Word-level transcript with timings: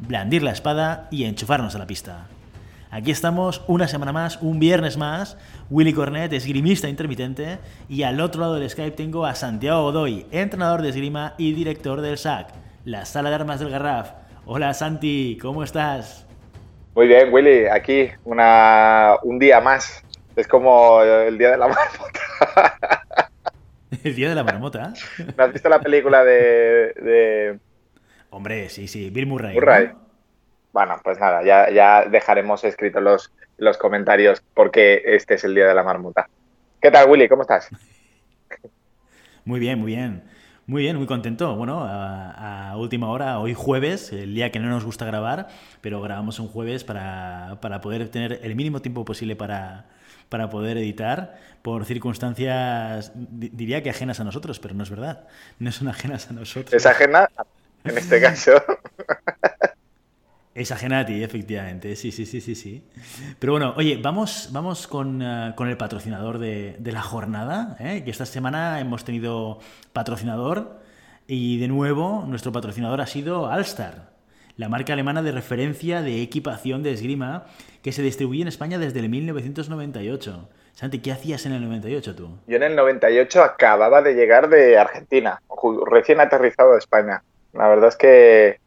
blandir 0.00 0.42
la 0.42 0.52
espada 0.52 1.08
y 1.10 1.24
enchufarnos 1.24 1.74
a 1.74 1.78
la 1.78 1.86
pista. 1.86 2.26
Aquí 2.90 3.10
estamos 3.10 3.62
una 3.66 3.88
semana 3.88 4.12
más, 4.12 4.40
un 4.40 4.58
viernes 4.58 4.96
más. 4.96 5.36
Willy 5.70 5.92
Cornet, 5.92 6.32
esgrimista 6.32 6.88
intermitente. 6.88 7.58
Y 7.88 8.04
al 8.04 8.20
otro 8.20 8.40
lado 8.40 8.54
del 8.54 8.70
Skype 8.70 8.96
tengo 8.96 9.26
a 9.26 9.34
Santiago 9.34 9.82
Godoy, 9.82 10.26
entrenador 10.30 10.82
de 10.82 10.90
esgrima 10.90 11.34
y 11.36 11.52
director 11.52 12.00
del 12.00 12.16
SAC, 12.16 12.48
la 12.84 13.04
sala 13.04 13.28
de 13.30 13.34
armas 13.34 13.60
del 13.60 13.70
Garraf. 13.70 14.12
Hola 14.46 14.72
Santi, 14.74 15.36
¿cómo 15.42 15.64
estás? 15.64 16.26
Muy 16.94 17.08
bien, 17.08 17.32
Willy, 17.32 17.66
aquí 17.66 18.08
una, 18.24 19.16
un 19.22 19.38
día 19.38 19.60
más. 19.60 20.02
Es 20.36 20.46
como 20.46 21.02
el 21.02 21.36
día 21.36 21.50
de 21.50 21.58
la 21.58 21.68
marmota. 21.68 22.78
¿El 24.04 24.14
día 24.14 24.28
de 24.28 24.34
la 24.34 24.44
marmota? 24.44 24.92
¿No 25.36 25.44
has 25.44 25.52
visto 25.52 25.68
la 25.68 25.80
película 25.80 26.24
de, 26.24 27.58
Hombre, 28.30 28.68
sí, 28.68 28.88
sí, 28.88 29.10
Bill 29.10 29.26
Murray. 29.26 29.54
Murray. 29.54 29.92
Bueno, 30.72 31.00
pues 31.02 31.18
nada, 31.18 31.42
ya, 31.42 31.70
ya 31.70 32.04
dejaremos 32.04 32.62
escritos 32.64 33.02
los, 33.02 33.32
los 33.56 33.78
comentarios 33.78 34.42
porque 34.54 35.02
este 35.06 35.34
es 35.34 35.44
el 35.44 35.54
día 35.54 35.66
de 35.66 35.74
la 35.74 35.82
marmota. 35.82 36.28
¿Qué 36.80 36.90
tal, 36.90 37.08
Willy? 37.08 37.28
¿Cómo 37.28 37.42
estás? 37.42 37.70
Muy 39.44 39.60
bien, 39.60 39.78
muy 39.78 39.92
bien. 39.94 40.24
Muy 40.66 40.82
bien, 40.82 40.96
muy 40.96 41.06
contento. 41.06 41.54
Bueno, 41.54 41.86
a, 41.86 42.74
última 42.76 43.08
hora, 43.08 43.38
hoy 43.38 43.54
jueves, 43.54 44.12
el 44.12 44.34
día 44.34 44.50
que 44.50 44.58
no 44.58 44.68
nos 44.68 44.84
gusta 44.84 45.04
grabar, 45.04 45.46
pero 45.80 46.00
grabamos 46.00 46.40
un 46.40 46.48
jueves 46.48 46.82
para, 46.82 47.58
para 47.62 47.80
poder 47.80 48.08
tener 48.08 48.40
el 48.42 48.56
mínimo 48.56 48.82
tiempo 48.82 49.04
posible 49.04 49.36
para, 49.36 49.84
para 50.28 50.50
poder 50.50 50.76
editar 50.78 51.38
por 51.62 51.84
circunstancias, 51.84 53.12
diría 53.14 53.84
que 53.84 53.90
ajenas 53.90 54.18
a 54.18 54.24
nosotros, 54.24 54.58
pero 54.58 54.74
no 54.74 54.82
es 54.82 54.90
verdad. 54.90 55.28
No 55.60 55.70
son 55.70 55.86
ajenas 55.86 56.28
a 56.30 56.32
nosotros. 56.32 56.74
Es 56.74 56.84
ajena, 56.84 57.30
en 57.90 57.98
este 57.98 58.20
caso. 58.20 58.52
Es 60.56 60.72
ajena 60.72 61.00
a 61.00 61.04
ti, 61.06 61.22
efectivamente. 61.22 61.94
Sí, 61.96 62.10
sí, 62.10 62.24
sí, 62.24 62.40
sí, 62.40 62.54
sí. 62.54 62.82
Pero 63.38 63.52
bueno, 63.52 63.74
oye, 63.76 64.00
vamos, 64.02 64.48
vamos 64.52 64.86
con, 64.86 65.20
eh, 65.20 65.54
el 65.54 65.76
patrocinador 65.76 66.38
de, 66.38 66.78
la 66.82 67.02
jornada, 67.02 67.76
¿eh? 67.78 68.02
que 68.04 68.10
esta 68.10 68.24
semana 68.24 68.80
hemos 68.80 69.04
tenido 69.04 69.58
patrocinador 69.92 70.80
y 71.26 71.58
de 71.60 71.68
nuevo 71.68 72.24
nuestro 72.26 72.52
patrocinador 72.52 73.02
ha 73.02 73.06
sido 73.06 73.48
Alstar, 73.48 74.12
la 74.56 74.70
marca 74.70 74.94
alemana 74.94 75.22
de 75.22 75.32
referencia 75.32 76.00
de 76.00 76.22
equipación 76.22 76.82
de 76.82 76.92
esgrima 76.92 77.44
que 77.82 77.92
se 77.92 78.00
distribuye 78.00 78.40
en 78.40 78.48
España 78.48 78.78
desde 78.78 79.00
el 79.00 79.10
1998. 79.10 80.48
Santi, 80.72 81.00
¿qué 81.00 81.12
hacías 81.12 81.44
en 81.44 81.52
el 81.52 81.62
98 81.62 82.16
tú? 82.16 82.38
Yo 82.46 82.56
en 82.56 82.62
el 82.62 82.76
98 82.76 83.42
acababa 83.42 84.00
de 84.00 84.14
llegar 84.14 84.48
de 84.48 84.78
Argentina, 84.78 85.42
recién 85.90 86.20
aterrizado 86.20 86.72
de 86.72 86.78
España. 86.78 87.22
La 87.56 87.68
verdad 87.68 87.88
es 87.88 87.96
que 87.96 88.60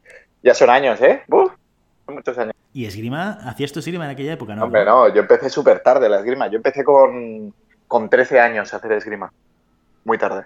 ya 0.43 0.53
son 0.53 0.69
años, 0.69 1.01
¿eh? 1.01 1.23
muchos 2.07 2.37
años. 2.37 2.53
¿Y 2.73 2.85
esgrima? 2.85 3.39
¿Hacías 3.43 3.71
tu 3.71 3.79
esgrima 3.79 4.05
en 4.05 4.11
aquella 4.11 4.33
época, 4.33 4.55
no? 4.55 4.66
Hombre, 4.66 4.85
no, 4.85 5.13
yo 5.13 5.22
empecé 5.22 5.50
súper 5.50 5.81
tarde 5.81 6.09
la 6.09 6.17
esgrima. 6.17 6.47
Yo 6.47 6.57
empecé 6.57 6.83
con, 6.83 7.53
con 7.88 8.09
13 8.09 8.39
años 8.39 8.73
a 8.73 8.78
hacer 8.78 8.91
esgrima. 8.94 9.31
Muy 10.05 10.17
tarde. 10.17 10.45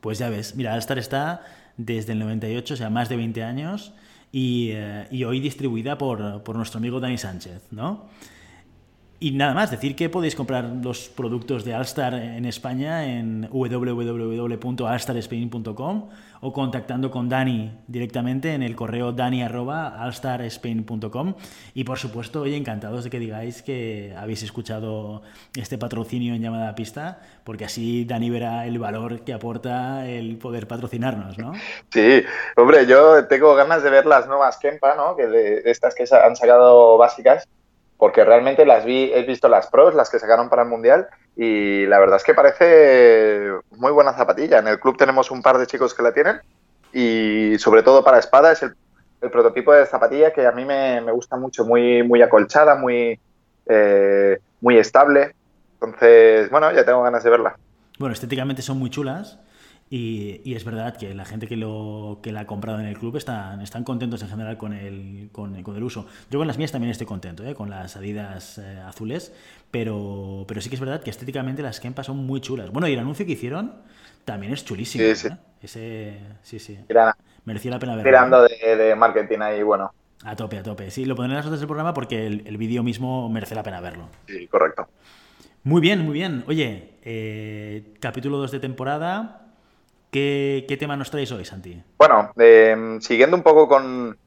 Pues 0.00 0.18
ya 0.18 0.30
ves, 0.30 0.56
mira, 0.56 0.74
Alstar 0.74 0.98
está 0.98 1.42
desde 1.76 2.12
el 2.12 2.18
98, 2.18 2.74
o 2.74 2.76
sea, 2.76 2.90
más 2.90 3.08
de 3.08 3.16
20 3.16 3.42
años, 3.42 3.94
y, 4.30 4.70
eh, 4.72 5.06
y 5.10 5.24
hoy 5.24 5.40
distribuida 5.40 5.98
por, 5.98 6.42
por, 6.42 6.56
nuestro 6.56 6.78
amigo 6.78 7.00
Dani 7.00 7.18
Sánchez, 7.18 7.62
¿no? 7.70 8.08
Y 9.22 9.30
nada 9.30 9.54
más, 9.54 9.70
decir 9.70 9.94
que 9.94 10.10
podéis 10.10 10.34
comprar 10.34 10.64
los 10.64 11.08
productos 11.08 11.64
de 11.64 11.74
Alstar 11.74 12.14
en 12.14 12.44
España 12.44 13.04
en 13.04 13.48
www.alstarspain.com 13.52 16.08
o 16.40 16.52
contactando 16.52 17.12
con 17.12 17.28
Dani 17.28 17.84
directamente 17.86 18.52
en 18.52 18.64
el 18.64 18.74
correo 18.74 19.12
dani.alstarspain.com 19.12 21.34
y 21.72 21.84
por 21.84 22.00
supuesto, 22.00 22.40
hoy 22.40 22.56
encantados 22.56 23.04
de 23.04 23.10
que 23.10 23.20
digáis 23.20 23.62
que 23.62 24.12
habéis 24.18 24.42
escuchado 24.42 25.22
este 25.56 25.78
patrocinio 25.78 26.34
en 26.34 26.42
llamada 26.42 26.74
pista, 26.74 27.20
porque 27.44 27.66
así 27.66 28.04
Dani 28.04 28.28
verá 28.28 28.66
el 28.66 28.80
valor 28.80 29.20
que 29.20 29.34
aporta 29.34 30.04
el 30.04 30.36
poder 30.36 30.66
patrocinarnos, 30.66 31.38
¿no? 31.38 31.52
Sí, 31.92 32.24
hombre, 32.56 32.86
yo 32.86 33.24
tengo 33.28 33.54
ganas 33.54 33.84
de 33.84 33.90
ver 33.90 34.04
las 34.04 34.26
nuevas 34.26 34.58
Kempa, 34.58 34.96
¿no? 34.96 35.14
Que 35.14 35.28
de 35.28 35.62
estas 35.66 35.94
que 35.94 36.06
han 36.12 36.34
sacado 36.34 36.98
básicas 36.98 37.46
porque 38.02 38.24
realmente 38.24 38.66
las 38.66 38.84
vi, 38.84 39.12
he 39.14 39.22
visto 39.22 39.48
las 39.48 39.68
pros, 39.68 39.94
las 39.94 40.10
que 40.10 40.18
sacaron 40.18 40.48
para 40.48 40.62
el 40.62 40.68
Mundial, 40.68 41.06
y 41.36 41.86
la 41.86 42.00
verdad 42.00 42.16
es 42.16 42.24
que 42.24 42.34
parece 42.34 43.48
muy 43.76 43.92
buena 43.92 44.12
zapatilla. 44.12 44.58
En 44.58 44.66
el 44.66 44.80
club 44.80 44.96
tenemos 44.96 45.30
un 45.30 45.40
par 45.40 45.56
de 45.56 45.68
chicos 45.68 45.94
que 45.94 46.02
la 46.02 46.12
tienen, 46.12 46.40
y 46.92 47.56
sobre 47.60 47.84
todo 47.84 48.02
para 48.02 48.18
espada 48.18 48.50
es 48.50 48.64
el, 48.64 48.74
prototipo 49.30 49.72
de 49.72 49.86
zapatilla 49.86 50.32
que 50.32 50.44
a 50.44 50.50
mí 50.50 50.64
me, 50.64 51.00
gusta 51.12 51.36
mucho, 51.36 51.64
muy, 51.64 52.02
muy 52.02 52.20
acolchada, 52.22 52.74
muy, 52.74 53.20
eh, 53.66 54.38
muy 54.60 54.78
estable. 54.78 55.36
Entonces, 55.74 56.50
bueno, 56.50 56.72
ya 56.72 56.84
tengo 56.84 57.04
ganas 57.04 57.22
de 57.22 57.30
verla. 57.30 57.56
Bueno, 58.00 58.14
estéticamente 58.14 58.62
son 58.62 58.80
muy 58.80 58.90
chulas. 58.90 59.38
Y, 59.94 60.54
es 60.54 60.64
verdad 60.64 60.96
que 60.96 61.14
la 61.14 61.26
gente 61.26 61.46
que, 61.46 61.54
lo, 61.54 62.20
que 62.22 62.32
la 62.32 62.40
ha 62.40 62.46
comprado 62.46 62.80
en 62.80 62.86
el 62.86 62.96
club 62.96 63.14
están, 63.18 63.60
están 63.60 63.84
contentos 63.84 64.22
en 64.22 64.30
general 64.30 64.56
con 64.56 64.72
el, 64.72 65.28
con, 65.32 65.54
el 65.54 65.82
uso. 65.82 66.06
Yo 66.30 66.38
con 66.38 66.48
las 66.48 66.56
mías 66.56 66.72
también 66.72 66.90
estoy 66.90 67.06
contento, 67.06 67.44
¿eh? 67.44 67.54
con 67.54 67.68
las 67.68 67.94
Adidas 67.94 68.56
eh, 68.56 68.80
azules, 68.86 69.34
pero, 69.70 70.46
pero 70.48 70.62
sí 70.62 70.70
que 70.70 70.76
es 70.76 70.80
verdad 70.80 71.02
que 71.02 71.10
estéticamente 71.10 71.60
las 71.60 71.78
Kempas 71.78 72.06
son 72.06 72.16
muy 72.24 72.40
chulas. 72.40 72.70
Bueno, 72.70 72.88
y 72.88 72.94
el 72.94 73.00
anuncio 73.00 73.26
que 73.26 73.32
hicieron 73.32 73.74
también 74.24 74.54
es 74.54 74.64
chulísimo. 74.64 75.04
Sí, 75.04 75.14
sí. 75.14 75.28
¿eh? 75.28 75.36
Ese, 75.60 76.18
sí, 76.40 76.58
sí. 76.58 76.78
Mereció 77.44 77.70
la 77.70 77.78
pena 77.78 77.94
verlo. 77.94 78.08
Tirando 78.08 78.42
de, 78.44 78.76
de, 78.76 78.94
marketing 78.94 79.40
ahí, 79.40 79.62
bueno. 79.62 79.92
A 80.24 80.34
tope, 80.34 80.56
a 80.56 80.62
tope. 80.62 80.90
Sí, 80.90 81.04
lo 81.04 81.14
pondré 81.14 81.32
en 81.32 81.36
las 81.36 81.44
notas 81.44 81.60
del 81.60 81.68
programa 81.68 81.92
porque 81.92 82.26
el, 82.26 82.44
el 82.46 82.56
vídeo 82.56 82.82
mismo 82.82 83.28
merece 83.28 83.54
la 83.54 83.62
pena 83.62 83.82
verlo. 83.82 84.08
Sí, 84.26 84.46
correcto. 84.46 84.88
Muy 85.64 85.82
bien, 85.82 86.00
muy 86.00 86.14
bien. 86.14 86.44
Oye, 86.46 87.92
capítulo 88.00 88.38
2 88.38 88.52
de 88.52 88.58
temporada. 88.60 89.41
¿Qué, 90.12 90.76
tema 90.78 90.94
nos 90.94 91.10
traes 91.10 91.32
hoy, 91.32 91.46
Santi? 91.46 91.82
Bueno, 91.96 92.32
em, 92.36 93.00
siguiendo 93.00 93.34
un 93.34 93.42
poco 93.42 93.66
con, 93.66 94.18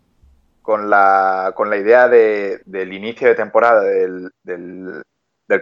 la, 0.90 1.54
idea 1.80 2.08
del 2.08 2.92
inicio 2.92 3.28
de 3.28 3.36
temporada 3.36 3.84
del, 3.84 4.32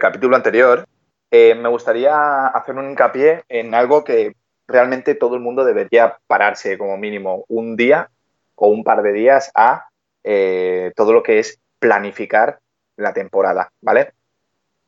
capítulo 0.00 0.34
anterior, 0.34 0.86
eh, 1.30 1.54
me 1.54 1.68
gustaría 1.68 2.46
hacer 2.46 2.74
un 2.74 2.88
hincapié 2.88 3.44
en 3.50 3.74
algo 3.74 4.02
que 4.02 4.34
realmente 4.66 5.14
todo 5.14 5.34
el 5.34 5.42
mundo 5.42 5.62
debería 5.62 6.16
pararse 6.26 6.78
como 6.78 6.96
mínimo 6.96 7.44
un 7.48 7.76
día 7.76 8.08
o 8.54 8.68
un 8.68 8.82
par 8.82 9.02
de 9.02 9.12
días 9.12 9.50
a 9.54 9.88
eh, 10.22 10.94
todo 10.96 11.12
lo 11.12 11.22
que 11.22 11.38
es 11.38 11.60
planificar 11.78 12.60
la 12.96 13.12
temporada, 13.12 13.72
¿vale? 13.82 14.14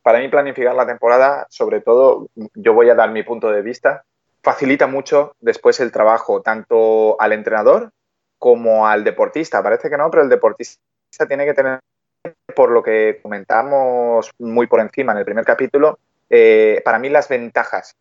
Para 0.00 0.18
mí 0.20 0.28
planificar 0.28 0.74
la 0.74 0.86
temporada, 0.86 1.46
sobre 1.50 1.82
todo, 1.82 2.30
yo 2.54 2.72
voy 2.72 2.88
a 2.88 2.94
dar 2.94 3.10
mi 3.10 3.22
punto 3.22 3.50
de 3.50 3.60
vista, 3.60 4.06
facilita 4.46 4.86
mucho 4.86 5.34
después 5.40 5.80
el 5.80 5.90
trabajo 5.90 6.40
tanto 6.40 7.20
al 7.20 7.32
entrenador 7.32 7.90
como 8.38 8.86
al 8.86 9.02
deportista. 9.02 9.60
Parece 9.60 9.90
que 9.90 9.96
no, 9.96 10.08
pero 10.08 10.22
el 10.22 10.28
deportista 10.28 10.78
tiene 11.26 11.44
que 11.44 11.52
tener, 11.52 11.80
por 12.54 12.70
lo 12.70 12.80
que 12.80 13.18
comentamos 13.20 14.30
muy 14.38 14.68
por 14.68 14.78
encima 14.78 15.10
en 15.10 15.18
el 15.18 15.24
primer 15.24 15.44
capítulo, 15.44 15.98
eh, 16.30 16.80
para 16.84 17.00
mí 17.00 17.08
las 17.08 17.28
ventajas 17.28 17.96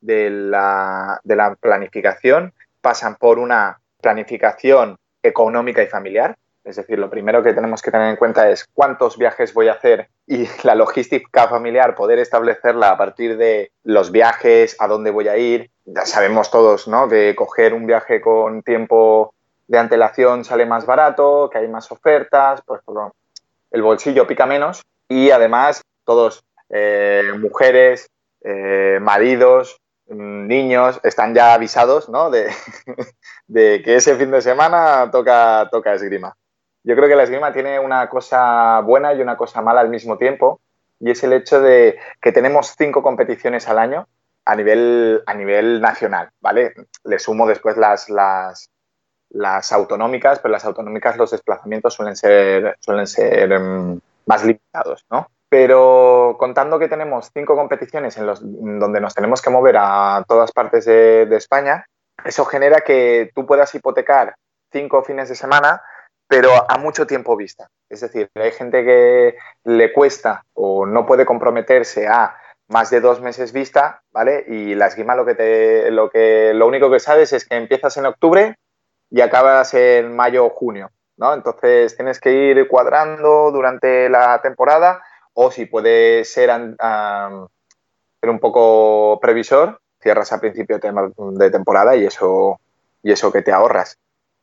de 0.00 0.30
la, 0.30 1.20
de 1.22 1.36
la 1.36 1.54
planificación 1.54 2.52
pasan 2.80 3.14
por 3.14 3.38
una 3.38 3.78
planificación 4.02 4.96
económica 5.22 5.80
y 5.80 5.86
familiar, 5.86 6.34
es 6.64 6.74
decir, 6.74 6.98
lo 6.98 7.08
primero 7.08 7.40
que 7.42 7.52
tenemos 7.52 7.82
que 7.82 7.92
tener 7.92 8.08
en 8.08 8.16
cuenta 8.16 8.50
es 8.50 8.66
cuántos 8.74 9.16
viajes 9.16 9.54
voy 9.54 9.68
a 9.68 9.74
hacer 9.74 10.08
y 10.26 10.48
la 10.64 10.74
logística 10.74 11.46
familiar, 11.46 11.94
poder 11.94 12.18
establecerla 12.18 12.90
a 12.90 12.98
partir 12.98 13.36
de 13.36 13.70
los 13.84 14.10
viajes, 14.10 14.74
a 14.80 14.88
dónde 14.88 15.12
voy 15.12 15.28
a 15.28 15.36
ir. 15.36 15.70
Ya 15.86 16.06
sabemos 16.06 16.50
todos, 16.50 16.88
¿no? 16.88 17.08
Que 17.08 17.34
coger 17.34 17.74
un 17.74 17.86
viaje 17.86 18.20
con 18.20 18.62
tiempo 18.62 19.34
de 19.66 19.78
antelación 19.78 20.44
sale 20.44 20.66
más 20.66 20.86
barato, 20.86 21.48
que 21.50 21.58
hay 21.58 21.68
más 21.68 21.90
ofertas, 21.90 22.62
pues 22.66 22.80
el 23.70 23.82
bolsillo 23.82 24.26
pica 24.26 24.46
menos 24.46 24.82
y 25.08 25.30
además 25.30 25.82
todos, 26.04 26.44
eh, 26.70 27.22
mujeres, 27.38 28.08
eh, 28.42 28.98
maridos, 29.00 29.80
mm, 30.08 30.46
niños, 30.46 31.00
están 31.02 31.34
ya 31.34 31.54
avisados, 31.54 32.08
¿no? 32.08 32.30
De, 32.30 32.48
de, 33.46 33.82
que 33.82 33.96
ese 33.96 34.16
fin 34.16 34.30
de 34.30 34.42
semana 34.42 35.10
toca, 35.10 35.68
toca 35.70 35.94
esgrima. 35.94 36.36
yo 36.82 36.94
creo 36.94 37.08
que 37.08 37.16
la 37.16 37.22
esgrima 37.22 37.52
tiene 37.52 37.78
una 37.78 38.08
cosa 38.08 38.80
buena 38.80 39.14
y 39.14 39.22
una 39.22 39.36
cosa 39.36 39.62
mala 39.62 39.80
al 39.80 39.88
mismo 39.88 40.18
tiempo, 40.18 40.60
y 41.00 41.10
es 41.10 41.22
el 41.24 41.32
hecho 41.32 41.60
de 41.60 41.98
que 42.20 42.32
tenemos 42.32 42.74
cinco 42.76 43.02
competiciones 43.02 43.68
al 43.68 43.78
año 43.78 44.06
a 44.44 44.56
nivel, 44.56 45.22
a 45.26 45.34
nivel 45.34 45.80
nacional, 45.80 46.30
¿vale? 46.40 46.74
Le 47.04 47.18
sumo 47.18 47.46
después 47.46 47.76
las, 47.76 48.10
las, 48.10 48.70
las 49.30 49.72
autonómicas, 49.72 50.38
pero 50.38 50.52
las 50.52 50.64
autonómicas 50.64 51.16
los 51.16 51.30
desplazamientos 51.30 51.94
suelen 51.94 52.16
ser, 52.16 52.76
suelen 52.80 53.06
ser 53.06 53.52
em, 53.52 54.00
más 54.26 54.44
limitados, 54.44 55.04
¿no? 55.10 55.28
Pero 55.48 56.36
contando 56.38 56.78
que 56.78 56.88
tenemos 56.88 57.30
cinco 57.32 57.54
competiciones 57.54 58.16
en 58.16 58.26
los, 58.26 58.40
donde 58.42 59.00
nos 59.00 59.14
tenemos 59.14 59.40
que 59.40 59.50
mover 59.50 59.76
a 59.78 60.24
todas 60.26 60.52
partes 60.52 60.84
de, 60.84 61.26
de 61.26 61.36
España, 61.36 61.86
eso 62.24 62.44
genera 62.44 62.80
que 62.80 63.30
tú 63.34 63.46
puedas 63.46 63.74
hipotecar 63.74 64.34
cinco 64.72 65.02
fines 65.02 65.28
de 65.28 65.36
semana, 65.36 65.80
pero 66.26 66.50
a 66.68 66.78
mucho 66.78 67.06
tiempo 67.06 67.36
vista. 67.36 67.68
Es 67.88 68.00
decir, 68.00 68.28
hay 68.34 68.50
gente 68.52 68.84
que 68.84 69.36
le 69.64 69.92
cuesta 69.92 70.44
o 70.54 70.86
no 70.86 71.06
puede 71.06 71.24
comprometerse 71.24 72.08
a 72.08 72.36
más 72.74 72.90
de 72.90 73.00
dos 73.00 73.20
meses 73.20 73.52
vista, 73.52 74.02
¿vale? 74.10 74.44
Y 74.48 74.74
la 74.74 74.88
esgrima 74.88 75.14
lo 75.14 75.24
que 75.24 75.36
te, 75.36 75.92
lo 75.92 76.10
que, 76.10 76.52
lo 76.54 76.66
único 76.66 76.90
que 76.90 76.98
sabes 76.98 77.32
es 77.32 77.44
que 77.44 77.54
empiezas 77.54 77.96
en 77.98 78.06
octubre 78.06 78.56
y 79.10 79.20
acabas 79.20 79.74
en 79.74 80.16
mayo 80.16 80.44
o 80.44 80.50
junio, 80.50 80.90
¿no? 81.16 81.34
Entonces 81.34 81.94
tienes 81.94 82.18
que 82.18 82.32
ir 82.32 82.66
cuadrando 82.66 83.52
durante 83.52 84.08
la 84.08 84.42
temporada 84.42 85.04
o 85.34 85.52
si 85.52 85.66
puedes 85.66 86.32
ser, 86.32 86.50
ser 86.50 88.30
un 88.30 88.40
poco 88.40 89.20
previsor, 89.22 89.78
cierras 90.02 90.32
a 90.32 90.40
principio 90.40 90.80
de 90.80 91.50
temporada 91.52 91.94
y 91.94 92.06
eso, 92.06 92.58
y 93.04 93.12
eso 93.12 93.30
que 93.30 93.42
te 93.42 93.52
ahorras. 93.52 93.98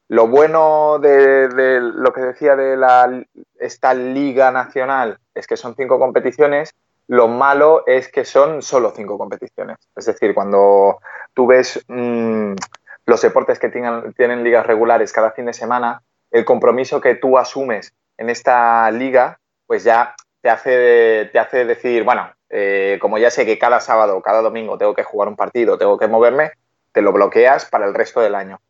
Lo 0.07 0.29
bueno 0.29 0.99
de, 0.99 1.49
de, 1.49 1.81
lo 1.81 2.13
que 2.13 2.21
decía 2.21 2.55
de 2.55 2.77
la, 2.77 3.25
esta 3.59 3.93
liga 3.93 4.51
nacional 4.51 5.19
es 5.35 5.47
que 5.47 5.57
son 5.57 5.75
cinco 5.75 5.99
competiciones 5.99 6.73
lo 7.11 7.27
malo 7.27 7.83
es 7.87 8.09
que 8.09 8.23
son 8.23 8.61
solo 8.61 8.93
cinco 8.95 9.17
competiciones. 9.17 9.75
Es 9.97 10.05
decir, 10.05 10.33
cuando 10.33 10.99
tú 11.33 11.45
ves 11.45 11.83
mmm, 11.89 12.53
los 13.05 13.21
deportes 13.21 13.59
que 13.59 13.67
tienen, 13.67 14.13
tienen 14.13 14.45
ligas 14.45 14.65
regulares 14.65 15.11
cada 15.11 15.31
fin 15.31 15.45
de 15.45 15.51
semana, 15.51 16.01
el 16.31 16.45
compromiso 16.45 17.01
que 17.01 17.15
tú 17.15 17.37
asumes 17.37 17.93
en 18.17 18.29
esta 18.29 18.89
liga, 18.91 19.39
pues 19.67 19.83
ya 19.83 20.15
te 20.39 20.49
hace, 20.49 21.29
te 21.33 21.37
hace 21.37 21.65
decir, 21.65 22.05
bueno, 22.05 22.31
eh, 22.49 22.97
como 23.01 23.17
ya 23.17 23.29
sé 23.29 23.45
que 23.45 23.59
cada 23.59 23.81
sábado 23.81 24.15
o 24.15 24.21
cada 24.21 24.41
domingo 24.41 24.77
tengo 24.77 24.93
que 24.93 25.03
jugar 25.03 25.27
un 25.27 25.35
partido, 25.35 25.77
tengo 25.77 25.97
que 25.97 26.07
moverme, 26.07 26.51
te 26.93 27.01
lo 27.01 27.11
bloqueas 27.11 27.65
para 27.65 27.87
el 27.87 27.93
resto 27.93 28.21
del 28.21 28.35
año. 28.35 28.61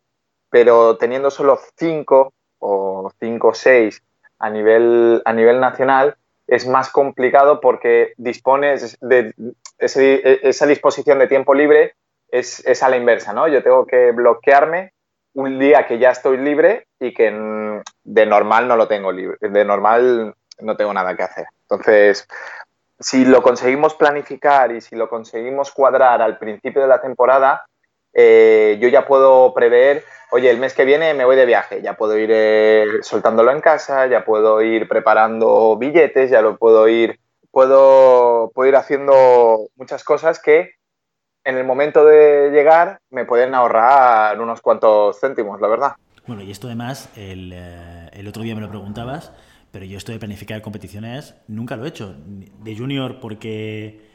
Pero 0.50 0.98
teniendo 0.98 1.30
solo 1.30 1.60
cinco 1.78 2.34
o 2.58 3.12
cinco 3.20 3.50
o 3.50 3.54
seis 3.54 4.02
a 4.40 4.50
nivel, 4.50 5.22
a 5.26 5.32
nivel 5.32 5.60
nacional, 5.60 6.18
es 6.52 6.68
más 6.68 6.90
complicado 6.90 7.62
porque 7.62 8.14
dispones 8.18 8.98
de 9.00 9.34
esa 9.80 10.66
disposición 10.66 11.18
de 11.20 11.28
tiempo 11.28 11.54
libre 11.54 11.94
es, 12.28 12.62
es, 12.68 12.84
a 12.84 12.90
la 12.90 12.98
inversa, 12.98 13.32
¿no? 13.32 13.48
Yo 13.48 13.64
tengo 13.64 13.86
que 13.86 14.12
bloquearme 14.12 14.92
un 15.34 15.58
día 15.60 15.88
que 15.88 15.98
ya 15.98 16.10
estoy 16.10 16.36
libre 16.36 16.88
y 17.00 17.14
que 17.14 17.32
de 18.04 18.26
normal 18.26 18.68
no 18.68 18.76
lo 18.76 18.90
tengo 18.90 19.14
libre, 19.14 19.38
de 19.40 19.64
normal 19.64 20.36
no 20.60 20.76
tengo 20.76 20.94
nada 20.94 21.16
que 21.16 21.24
hacer. 21.24 21.46
Entonces, 21.62 22.28
si 23.00 23.24
lo 23.24 23.42
conseguimos 23.42 23.96
planificar 23.96 24.74
y 24.74 24.82
si 24.82 24.98
lo 24.98 25.08
conseguimos 25.08 25.72
cuadrar 25.72 26.22
al 26.22 26.38
principio 26.38 26.82
de 26.82 26.90
la 26.90 27.00
temporada, 27.00 27.66
eh, 28.14 28.78
yo 28.82 28.88
ya 28.90 29.06
puedo 29.06 29.54
prever 29.54 30.04
oye, 30.32 30.50
el 30.50 30.58
mes 30.58 30.74
que 30.74 30.86
viene 30.86 31.14
me 31.14 31.26
voy 31.26 31.36
de 31.36 31.46
viaje, 31.46 31.82
ya 31.82 31.96
puedo 31.96 32.18
ir 32.18 32.30
eh, 32.34 32.86
soltándolo 33.02 33.52
en 33.52 33.62
casa, 33.62 34.08
ya 34.08 34.26
puedo 34.26 34.62
ir 34.62 34.88
preparando 34.88 35.78
billetes, 35.78 36.32
ya 36.32 36.42
lo 36.42 36.58
puedo 36.58 36.88
ir, 36.88 37.20
puedo, 37.52 38.50
puedo 38.56 38.70
ir 38.70 38.76
haciendo 38.76 39.68
muchas 39.76 40.04
cosas 40.04 40.42
que 40.42 40.72
en 41.44 41.58
el 41.58 41.66
momento 41.66 42.06
de 42.06 42.50
llegar 42.52 43.00
me 43.10 43.26
pueden 43.26 43.54
ahorrar 43.54 44.40
unos 44.40 44.62
cuantos 44.62 45.20
céntimos, 45.20 45.60
la 45.60 45.68
verdad. 45.68 45.92
Bueno, 46.26 46.44
y 46.44 46.52
esto 46.52 46.68
además, 46.68 47.10
el, 47.18 47.52
eh, 47.54 48.10
el 48.14 48.28
otro 48.28 48.44
día 48.44 48.56
me 48.56 48.62
lo 48.62 48.70
preguntabas, 48.70 49.34
pero 49.72 49.86
yo 49.86 49.98
esto 49.98 50.12
de 50.12 50.20
planificar 50.20 50.62
competiciones 50.62 51.36
nunca 51.48 51.76
lo 51.76 51.86
he 51.86 51.90
hecho. 51.90 52.16
De 52.16 52.78
junior 52.78 53.20
porque 53.20 54.11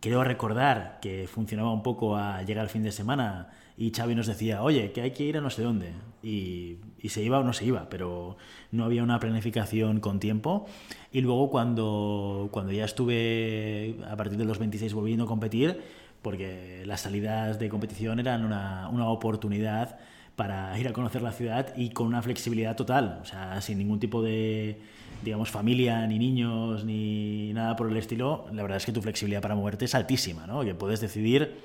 creo 0.00 0.24
recordar 0.24 0.98
que 1.00 1.26
funcionaba 1.26 1.72
un 1.72 1.82
poco 1.82 2.16
a 2.16 2.42
llegar 2.42 2.62
al 2.62 2.70
fin 2.70 2.82
de 2.82 2.92
semana 2.92 3.48
y 3.76 3.92
Xavi 3.92 4.14
nos 4.14 4.26
decía, 4.26 4.62
oye, 4.62 4.90
que 4.90 5.02
hay 5.02 5.12
que 5.12 5.22
ir 5.24 5.36
a 5.36 5.40
no 5.40 5.50
sé 5.50 5.62
dónde. 5.62 5.92
Y, 6.20 6.78
y, 7.00 7.10
se 7.10 7.22
iba 7.22 7.38
o 7.38 7.44
no 7.44 7.52
se 7.52 7.64
iba, 7.64 7.88
pero 7.88 8.36
no 8.72 8.84
había 8.84 9.04
una 9.04 9.20
planificación 9.20 10.00
con 10.00 10.18
tiempo. 10.18 10.66
Y 11.12 11.20
luego 11.20 11.48
cuando, 11.48 12.48
cuando 12.50 12.72
ya 12.72 12.84
estuve 12.84 13.96
a 14.10 14.16
partir 14.16 14.36
de 14.36 14.44
los 14.44 14.58
26 14.58 14.92
volviendo 14.94 15.24
a 15.24 15.28
competir, 15.28 15.80
porque 16.22 16.82
las 16.86 17.02
salidas 17.02 17.60
de 17.60 17.68
competición 17.68 18.18
eran 18.18 18.44
una, 18.44 18.88
una 18.88 19.08
oportunidad 19.08 19.98
para 20.38 20.78
ir 20.78 20.86
a 20.86 20.92
conocer 20.92 21.20
la 21.20 21.32
ciudad 21.32 21.74
y 21.76 21.90
con 21.90 22.06
una 22.06 22.22
flexibilidad 22.22 22.76
total, 22.76 23.18
o 23.20 23.24
sea, 23.24 23.60
sin 23.60 23.76
ningún 23.76 23.98
tipo 23.98 24.22
de, 24.22 24.78
digamos, 25.24 25.50
familia, 25.50 26.06
ni 26.06 26.16
niños, 26.16 26.84
ni 26.84 27.52
nada 27.52 27.74
por 27.74 27.90
el 27.90 27.96
estilo, 27.96 28.46
la 28.52 28.62
verdad 28.62 28.76
es 28.76 28.86
que 28.86 28.92
tu 28.92 29.02
flexibilidad 29.02 29.42
para 29.42 29.56
moverte 29.56 29.86
es 29.86 29.96
altísima, 29.96 30.46
¿no? 30.46 30.62
Que 30.62 30.76
puedes 30.76 31.00
decidir 31.00 31.56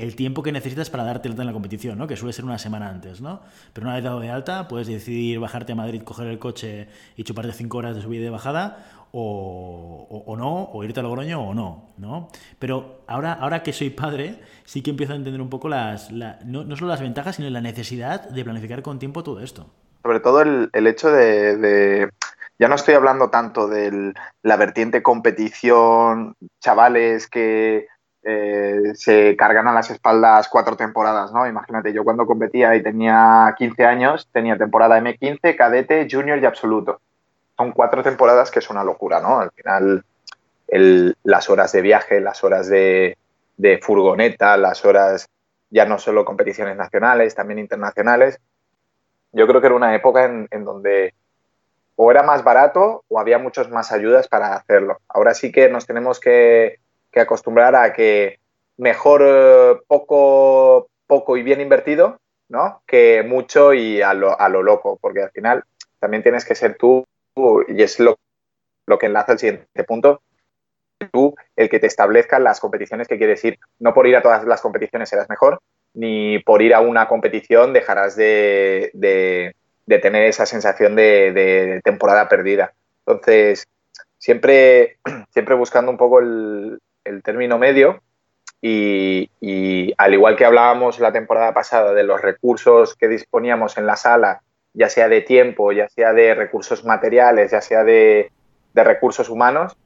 el 0.00 0.16
tiempo 0.16 0.42
que 0.42 0.52
necesitas 0.52 0.90
para 0.90 1.04
darte 1.04 1.28
alta 1.28 1.42
en 1.42 1.46
la 1.46 1.52
competición, 1.52 1.98
¿no? 1.98 2.06
que 2.06 2.16
suele 2.16 2.32
ser 2.32 2.44
una 2.44 2.58
semana 2.58 2.88
antes. 2.88 3.20
¿no? 3.20 3.40
Pero 3.72 3.86
una 3.86 3.94
vez 3.94 4.04
dado 4.04 4.20
de 4.20 4.30
alta, 4.30 4.68
puedes 4.68 4.88
decidir 4.88 5.38
bajarte 5.38 5.72
a 5.72 5.74
Madrid, 5.74 6.02
coger 6.02 6.28
el 6.28 6.38
coche 6.38 6.88
y 7.16 7.24
chuparte 7.24 7.52
cinco 7.52 7.78
horas 7.78 7.94
de 7.94 8.02
subida 8.02 8.20
y 8.20 8.24
de 8.24 8.30
bajada, 8.30 8.86
o, 9.12 10.24
o, 10.26 10.36
no, 10.36 10.70
o 10.72 10.84
irte 10.84 11.00
a 11.00 11.02
Logroño 11.02 11.40
o 11.40 11.54
no, 11.54 11.90
¿no? 11.98 12.28
Pero 12.58 13.02
ahora, 13.06 13.32
ahora 13.32 13.62
que 13.62 13.72
soy 13.72 13.90
padre, 13.90 14.40
sí 14.64 14.82
que 14.82 14.90
empiezo 14.90 15.14
a 15.14 15.16
entender 15.16 15.40
un 15.40 15.50
poco 15.50 15.68
las, 15.68 16.12
la, 16.12 16.38
no, 16.44 16.64
no, 16.64 16.76
solo 16.76 16.90
las 16.90 17.00
ventajas, 17.00 17.36
sino 17.36 17.50
la 17.50 17.60
necesidad 17.60 18.28
de 18.28 18.44
planificar 18.44 18.82
con 18.82 18.98
tiempo 18.98 19.24
todo 19.24 19.40
esto. 19.40 19.66
Sobre 20.02 20.20
todo 20.20 20.42
el, 20.42 20.70
el 20.72 20.86
hecho 20.86 21.10
de, 21.10 21.56
de, 21.56 22.10
ya 22.58 22.68
no 22.68 22.76
estoy 22.76 22.94
hablando 22.94 23.30
tanto 23.30 23.68
de 23.68 24.14
la 24.42 24.56
vertiente 24.56 25.02
competición, 25.02 26.36
chavales 26.60 27.26
que 27.26 27.88
eh, 28.22 28.92
se 28.94 29.34
cargan 29.34 29.66
a 29.66 29.72
las 29.72 29.90
espaldas 29.90 30.48
cuatro 30.48 30.76
temporadas, 30.76 31.32
¿no? 31.32 31.46
Imagínate, 31.46 31.92
yo 31.92 32.04
cuando 32.04 32.26
competía 32.26 32.74
y 32.76 32.82
tenía 32.82 33.54
15 33.56 33.84
años, 33.84 34.28
tenía 34.30 34.58
temporada 34.58 35.00
M15, 35.00 35.56
cadete, 35.56 36.06
junior 36.10 36.38
y 36.38 36.44
absoluto. 36.44 37.00
Son 37.56 37.72
cuatro 37.72 38.02
temporadas 38.02 38.50
que 38.50 38.58
es 38.58 38.68
una 38.68 38.84
locura, 38.84 39.20
¿no? 39.20 39.40
Al 39.40 39.50
final, 39.52 40.04
las 41.24 41.50
horas 41.50 41.72
de 41.72 41.80
viaje, 41.80 42.20
las 42.20 42.44
horas 42.44 42.68
de, 42.68 43.16
de, 43.56 43.78
furgoneta, 43.78 44.56
las 44.56 44.84
horas 44.84 45.28
ya 45.70 45.86
no 45.86 45.98
solo 45.98 46.24
competiciones 46.24 46.76
nacionales, 46.76 47.34
también 47.34 47.58
internacionales. 47.58 48.38
Yo 49.32 49.46
creo 49.46 49.60
que 49.60 49.68
era 49.68 49.76
una 49.76 49.94
época 49.94 50.24
en, 50.24 50.46
en 50.50 50.64
donde 50.64 51.14
o 51.96 52.10
era 52.10 52.22
más 52.22 52.42
barato 52.42 53.04
o 53.08 53.20
había 53.20 53.38
muchas 53.38 53.70
más 53.70 53.92
ayudas 53.92 54.26
para 54.28 54.54
hacerlo. 54.54 54.98
Ahora 55.08 55.34
sí 55.34 55.52
que 55.52 55.68
nos 55.68 55.86
tenemos 55.86 56.18
que 56.18 56.80
que 57.10 57.20
acostumbrar 57.20 57.74
a 57.74 57.92
que 57.92 58.38
mejor 58.76 59.22
eh, 59.24 59.76
poco, 59.86 60.88
poco 61.06 61.36
y 61.36 61.42
bien 61.42 61.60
invertido, 61.60 62.18
¿no? 62.48 62.82
Que 62.86 63.22
mucho 63.22 63.74
y 63.74 64.02
a 64.02 64.14
lo, 64.14 64.38
a 64.40 64.48
lo 64.48 64.62
loco, 64.62 64.98
porque 65.00 65.22
al 65.22 65.30
final 65.30 65.64
también 65.98 66.22
tienes 66.22 66.44
que 66.44 66.54
ser 66.54 66.76
tú, 66.76 67.06
y 67.68 67.82
es 67.82 68.00
lo, 68.00 68.18
lo 68.86 68.98
que 68.98 69.06
enlaza 69.06 69.32
el 69.32 69.38
siguiente 69.38 69.84
punto, 69.84 70.22
tú 71.12 71.34
el 71.56 71.68
que 71.68 71.78
te 71.78 71.86
establezca 71.86 72.38
las 72.38 72.60
competiciones 72.60 73.08
que 73.08 73.18
quieres 73.18 73.44
ir. 73.44 73.58
No 73.78 73.94
por 73.94 74.06
ir 74.06 74.16
a 74.16 74.22
todas 74.22 74.44
las 74.44 74.60
competiciones 74.60 75.08
serás 75.08 75.28
mejor, 75.28 75.60
ni 75.94 76.38
por 76.40 76.62
ir 76.62 76.74
a 76.74 76.80
una 76.80 77.08
competición 77.08 77.72
dejarás 77.72 78.16
de, 78.16 78.90
de, 78.94 79.54
tener 79.98 80.24
esa 80.24 80.46
sensación 80.46 80.96
de, 80.96 81.32
de, 81.32 81.80
temporada 81.82 82.28
perdida. 82.28 82.72
Entonces, 83.06 83.66
siempre, 84.18 84.98
siempre 85.32 85.54
buscando 85.54 85.90
un 85.90 85.98
poco 85.98 86.20
el, 86.20 86.78
el 87.04 87.22
término 87.22 87.58
medio 87.58 88.02
y, 88.62 89.94
al 89.96 90.14
igual 90.14 90.36
que 90.36 90.44
hablábamos 90.44 90.98
la 90.98 91.12
temporada 91.12 91.54
pasada 91.54 91.92
de 91.94 92.02
los 92.02 92.20
recursos 92.20 92.94
que 92.94 93.08
disponíamos 93.08 93.78
en 93.78 93.86
la 93.86 93.96
sala, 93.96 94.42
ya 94.74 94.88
sea 94.88 95.08
de 95.08 95.22
tiempo, 95.22 95.72
ya 95.72 95.88
sea 95.88 96.12
de 96.12 96.34
recursos 96.34 96.84
materiales, 96.84 97.50
ya 97.52 97.60
sea 97.60 97.84
de, 97.84 98.30
recursos 98.74 99.28
humanos, 99.28 99.76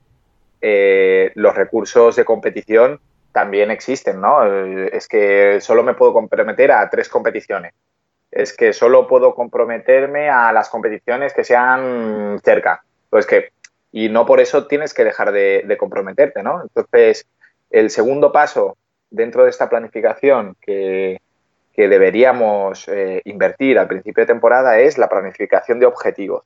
eh, 0.61 1.33
los 1.35 1.55
recursos 1.55 2.17
de 2.17 2.25
competición 2.25 3.01
también 3.33 3.71
existen, 3.71 4.21
¿no? 4.21 4.45
Es 4.45 5.09
que 5.09 5.61
solo 5.61 5.83
me 5.83 5.95
puedo 5.95 6.13
comprometer 6.13 6.71
a 6.71 6.89
tres 6.89 7.09
competiciones. 7.09 7.75
Es 8.31 8.57
que 8.57 8.73
solo 8.73 9.07
puedo 9.07 9.35
comprometerme 9.35 10.29
a 10.29 10.53
las 10.53 10.69
competiciones 10.69 11.33
que 11.33 11.45
sean 11.45 12.41
cerca. 12.45 12.85
Pues 13.11 13.27
que 13.27 13.51
y 13.97 14.09
no 14.09 14.27
por 14.27 14.41
eso 14.41 14.67
tienes 14.67 14.93
que 14.93 15.05
dejar 15.05 15.31
de, 15.31 15.77
comprometerte, 15.79 16.43
¿no? 16.43 16.63
Entonces, 16.63 17.29
el 17.71 17.91
segundo 17.91 18.33
paso 18.33 18.77
dentro 19.09 19.45
de 19.45 19.51
esta 19.51 19.69
planificación 19.71 20.57
que, 20.61 21.21
que 21.73 21.87
deberíamos 21.87 22.89
eh, 22.89 23.23
invertir 23.25 23.79
al 23.79 23.87
principio 23.87 24.23
de 24.23 24.27
temporada 24.27 24.81
es 24.81 24.99
la 24.99 25.09
planificación 25.09 25.79
de 25.79 25.87
objetivos. 25.87 26.43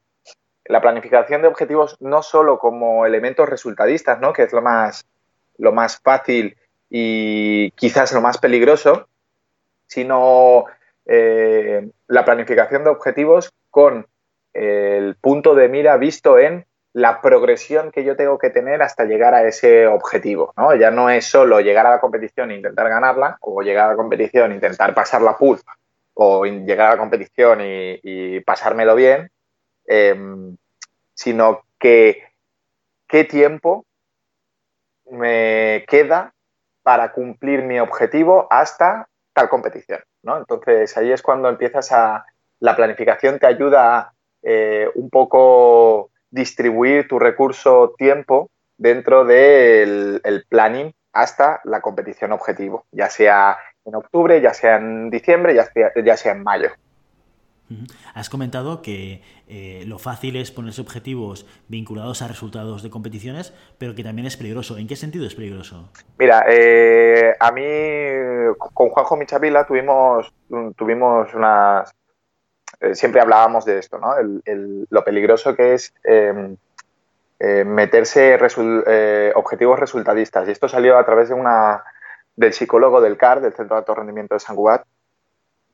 la 0.66 0.82
planificación 0.82 1.40
de 1.40 1.48
objetivos 1.48 1.96
no 2.00 2.20
solo 2.20 2.58
como 2.58 3.06
elementos 3.06 3.48
resultadistas, 3.48 4.20
¿no? 4.20 4.34
que 4.34 4.42
es 4.42 4.52
lo 4.52 4.60
más, 4.60 5.06
lo 5.56 5.72
más 5.72 5.98
fácil 5.98 6.54
y 6.90 7.70
quizás 7.70 8.12
lo 8.12 8.20
más 8.20 8.36
peligroso, 8.36 9.08
sino 9.86 10.66
eh, 11.06 11.88
la 12.08 12.26
planificación 12.26 12.84
de 12.84 12.90
objetivos 12.90 13.50
con 13.70 14.06
el 14.52 15.14
punto 15.14 15.54
de 15.54 15.70
mira 15.70 15.96
visto 15.96 16.38
en 16.38 16.67
la 16.92 17.20
progresión 17.20 17.90
que 17.90 18.04
yo 18.04 18.16
tengo 18.16 18.38
que 18.38 18.50
tener 18.50 18.82
hasta 18.82 19.04
llegar 19.04 19.34
a 19.34 19.46
ese 19.46 19.86
objetivo. 19.86 20.52
¿no? 20.56 20.74
Ya 20.74 20.90
no 20.90 21.10
es 21.10 21.26
solo 21.26 21.60
llegar 21.60 21.86
a 21.86 21.90
la 21.90 22.00
competición 22.00 22.50
e 22.50 22.56
intentar 22.56 22.88
ganarla, 22.88 23.36
o 23.40 23.62
llegar 23.62 23.86
a 23.86 23.90
la 23.90 23.96
competición 23.96 24.52
e 24.52 24.56
intentar 24.56 24.94
pasar 24.94 25.22
la 25.22 25.36
pool, 25.36 25.60
o 26.14 26.44
llegar 26.44 26.88
a 26.88 26.92
la 26.92 26.98
competición 26.98 27.60
y, 27.62 28.40
pasármelo 28.40 28.94
bien, 28.94 29.30
em, 29.86 30.56
sino 31.14 31.62
que 31.78 32.22
qué 33.06 33.24
tiempo 33.24 33.84
me 35.10 35.84
queda 35.88 36.34
para 36.82 37.12
cumplir 37.12 37.62
mi 37.62 37.78
objetivo 37.80 38.46
hasta 38.50 39.08
tal 39.32 39.48
competición. 39.48 40.00
¿no? 40.22 40.38
Entonces 40.38 40.96
ahí 40.96 41.12
es 41.12 41.22
cuando 41.22 41.48
empiezas 41.48 41.92
a... 41.92 42.24
La 42.60 42.74
planificación 42.74 43.38
te 43.38 43.46
ayuda 43.46 44.12
eh, 44.42 44.90
un 44.96 45.10
poco 45.10 46.10
distribuir 46.30 47.08
tu 47.08 47.18
recurso 47.18 47.94
tiempo 47.96 48.50
dentro 48.76 49.24
del 49.24 50.20
planning 50.48 50.92
hasta 51.12 51.60
la 51.64 51.80
competición 51.80 52.32
objetivo, 52.32 52.84
ya 52.92 53.10
sea 53.10 53.58
en 53.84 53.94
octubre, 53.94 54.40
ya 54.40 54.54
sea 54.54 54.76
en 54.76 55.10
diciembre, 55.10 55.54
ya 55.54 55.64
sea, 55.64 55.92
ya 56.04 56.16
sea 56.16 56.32
en 56.32 56.42
mayo. 56.42 56.70
Has 58.14 58.30
comentado 58.30 58.80
que 58.80 59.22
eh, 59.46 59.84
lo 59.86 59.98
fácil 59.98 60.36
es 60.36 60.50
ponerse 60.50 60.80
objetivos 60.80 61.46
vinculados 61.68 62.22
a 62.22 62.28
resultados 62.28 62.82
de 62.82 62.90
competiciones, 62.90 63.52
pero 63.78 63.94
que 63.94 64.02
también 64.02 64.26
es 64.26 64.36
peligroso. 64.36 64.78
¿En 64.78 64.86
qué 64.86 64.96
sentido 64.96 65.26
es 65.26 65.34
peligroso? 65.34 65.90
Mira, 66.18 66.44
eh, 66.48 67.34
a 67.38 67.52
mí 67.52 67.62
con 68.72 68.88
Juanjo 68.88 69.16
Michavila 69.16 69.66
tuvimos, 69.66 70.32
tuvimos 70.76 71.34
unas... 71.34 71.94
Eh, 72.80 72.94
siempre 72.94 73.20
hablábamos 73.20 73.64
de 73.64 73.78
esto, 73.78 73.98
¿no? 73.98 74.14
lo 74.90 75.04
peligroso 75.04 75.54
que 75.56 75.74
es 75.74 75.92
em, 76.04 76.56
meterse 77.66 78.38
objetivos 79.34 79.78
resultadistas. 79.78 80.48
Y 80.48 80.52
esto 80.52 80.68
salió 80.68 80.98
a 80.98 81.04
través 81.04 81.28
de 81.28 81.34
una 81.34 81.82
del 82.38 82.52
psicólogo 82.52 83.00
del 83.00 83.16
CAR, 83.16 83.40
del 83.40 83.52
Centro 83.52 83.74
de 83.74 83.80
Alto 83.80 83.94
Rendimiento 83.96 84.36
de 84.36 84.40
San 84.40 84.54
Cugat, 84.54 84.84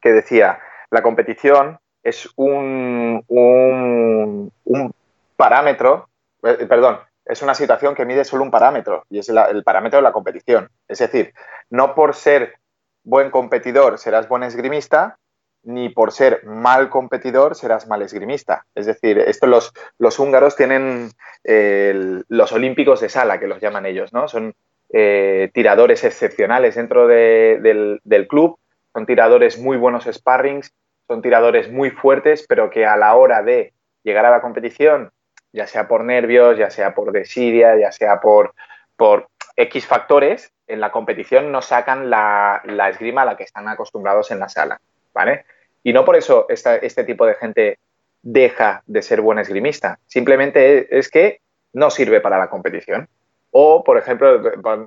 que 0.00 0.12
decía, 0.12 0.60
la 0.90 1.02
competición 1.02 1.78
es 2.02 2.28
un, 2.36 3.22
un, 3.28 4.94
parámetro, 5.36 6.08
eh, 6.42 6.66
perdón, 6.66 7.00
es 7.24 7.42
una 7.42 7.54
situación 7.54 7.94
que 7.94 8.06
mide 8.06 8.24
solo 8.24 8.44
un 8.44 8.50
parámetro 8.50 9.04
y 9.10 9.18
es 9.18 9.28
el 9.28 9.62
parámetro 9.62 9.98
de 9.98 10.02
la 10.02 10.12
competición. 10.12 10.70
Es 10.88 10.98
decir, 10.98 11.34
no 11.68 11.94
por 11.94 12.14
ser 12.14 12.54
buen 13.02 13.30
competidor 13.30 13.98
serás 13.98 14.28
buen 14.28 14.42
esgrimista, 14.42 15.18
ni 15.64 15.88
por 15.88 16.12
ser 16.12 16.44
mal 16.44 16.90
competidor 16.90 17.54
serás 17.54 17.86
mal 17.86 18.02
esgrimista. 18.02 18.64
Es 18.74 18.86
decir, 18.86 19.18
esto 19.18 19.46
los, 19.46 20.18
húngaros 20.18 20.56
tienen 20.56 21.10
los 21.44 22.52
olímpicos 22.52 23.00
de 23.00 23.08
sala, 23.08 23.40
que 23.40 23.46
los 23.46 23.60
llaman 23.60 23.86
ellos, 23.86 24.12
¿no? 24.12 24.28
Son 24.28 24.54
eh, 24.92 25.50
tiradores 25.52 26.04
excepcionales 26.04 26.76
dentro 26.76 27.06
del, 27.08 28.00
club, 28.28 28.58
son 28.92 29.06
tiradores 29.06 29.58
muy 29.58 29.76
buenos 29.76 30.04
sparrings, 30.04 30.72
son 31.08 31.20
tiradores 31.20 31.70
muy 31.70 31.90
fuertes, 31.90 32.46
pero 32.48 32.70
que 32.70 32.86
a 32.86 32.96
la 32.96 33.14
hora 33.14 33.42
de 33.42 33.72
llegar 34.02 34.24
a 34.24 34.30
la 34.30 34.40
competición, 34.40 35.10
ya 35.52 35.66
sea 35.66 35.88
por 35.88 36.04
nervios, 36.04 36.58
ya 36.58 36.70
sea 36.70 36.94
por 36.94 37.12
desidia, 37.12 37.78
ya 37.78 37.92
sea 37.92 38.20
por, 38.20 38.54
por 38.96 39.28
X 39.56 39.86
factores, 39.86 40.52
en 40.66 40.80
la 40.80 40.92
competición 40.92 41.52
no 41.52 41.62
sacan 41.62 42.10
la, 42.10 42.62
esgrima 42.90 43.22
a 43.22 43.24
la 43.24 43.36
que 43.36 43.44
están 43.44 43.68
acostumbrados 43.68 44.30
en 44.30 44.38
la 44.38 44.48
sala, 44.48 44.80
¿vale? 45.12 45.44
Y 45.84 45.92
no 45.92 46.04
por 46.04 46.16
eso 46.16 46.46
este 46.48 47.04
tipo 47.04 47.26
de 47.26 47.34
gente 47.34 47.78
deja 48.22 48.82
de 48.86 49.02
ser 49.02 49.20
buen 49.20 49.38
esgrimista, 49.38 50.00
simplemente 50.06 50.98
es 50.98 51.08
que 51.08 51.40
no 51.72 51.90
sirve 51.90 52.20
para 52.20 52.38
la 52.38 52.50
competición. 52.50 53.08
O, 53.52 53.84
por 53.84 53.98
ejemplo, 53.98 54.42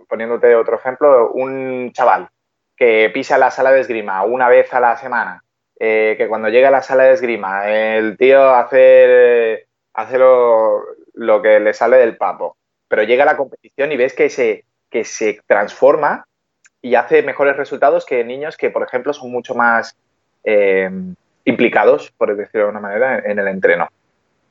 poniéndote 0.10 0.56
otro 0.56 0.76
ejemplo, 0.76 1.32
un 1.32 1.92
chaval 1.94 2.28
que 2.76 3.10
pisa 3.14 3.38
la 3.38 3.52
sala 3.52 3.72
de 3.72 3.80
esgrima 3.80 4.26
una 4.26 4.50
vez 4.50 4.74
a 4.74 4.80
la 4.80 4.98
semana 4.98 5.44
eh, 5.80 6.16
que 6.18 6.28
cuando 6.28 6.50
llega 6.50 6.70
a 6.70 6.72
la 6.72 6.82
sala 6.82 7.04
de 7.04 7.14
esgrima 7.14 7.70
el 7.70 8.18
tío 8.18 8.50
hace, 8.50 9.68
hace 9.94 10.18
lo, 10.18 11.42
que 11.44 11.60
le 11.60 11.74
sale 11.74 11.98
del 11.98 12.18
papo, 12.18 12.58
pero 12.88 13.04
llega 13.04 13.24
a 13.24 13.28
la 13.28 13.38
competición 13.38 13.92
y 13.92 13.98
ves 13.98 14.14
que 14.14 14.30
se, 14.30 14.66
que 14.90 15.04
se 15.04 15.40
transforma 15.46 16.26
y 16.82 16.96
hace 16.96 17.22
mejores 17.22 17.58
resultados 17.58 18.06
que 18.06 18.24
niños 18.24 18.58
que, 18.58 18.72
por 18.72 18.82
ejemplo, 18.82 19.14
son 19.14 19.32
mucho 19.32 19.54
más 19.54 19.96
eh, 20.50 20.90
implicados, 21.44 22.12
por 22.12 22.34
decirlo 22.34 22.68
de 22.68 22.72
una 22.72 22.80
manera, 22.80 23.20
en 23.20 23.38
el 23.38 23.50
entreno. 23.50 23.90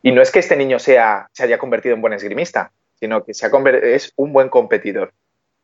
Y 0.02 0.12
no 0.12 0.20
es 0.20 0.30
que 0.30 0.40
este 0.40 0.54
niño 0.54 0.78
sea, 0.78 1.30
se 1.32 1.44
haya 1.44 1.56
convertido 1.56 1.94
en 1.94 2.02
buen 2.02 2.12
esgrimista, 2.12 2.70
sino 3.00 3.24
que 3.24 3.32
se 3.32 3.46
ha 3.46 3.50
es 3.82 4.12
un 4.16 4.34
buen 4.34 4.50
competidor, 4.50 5.12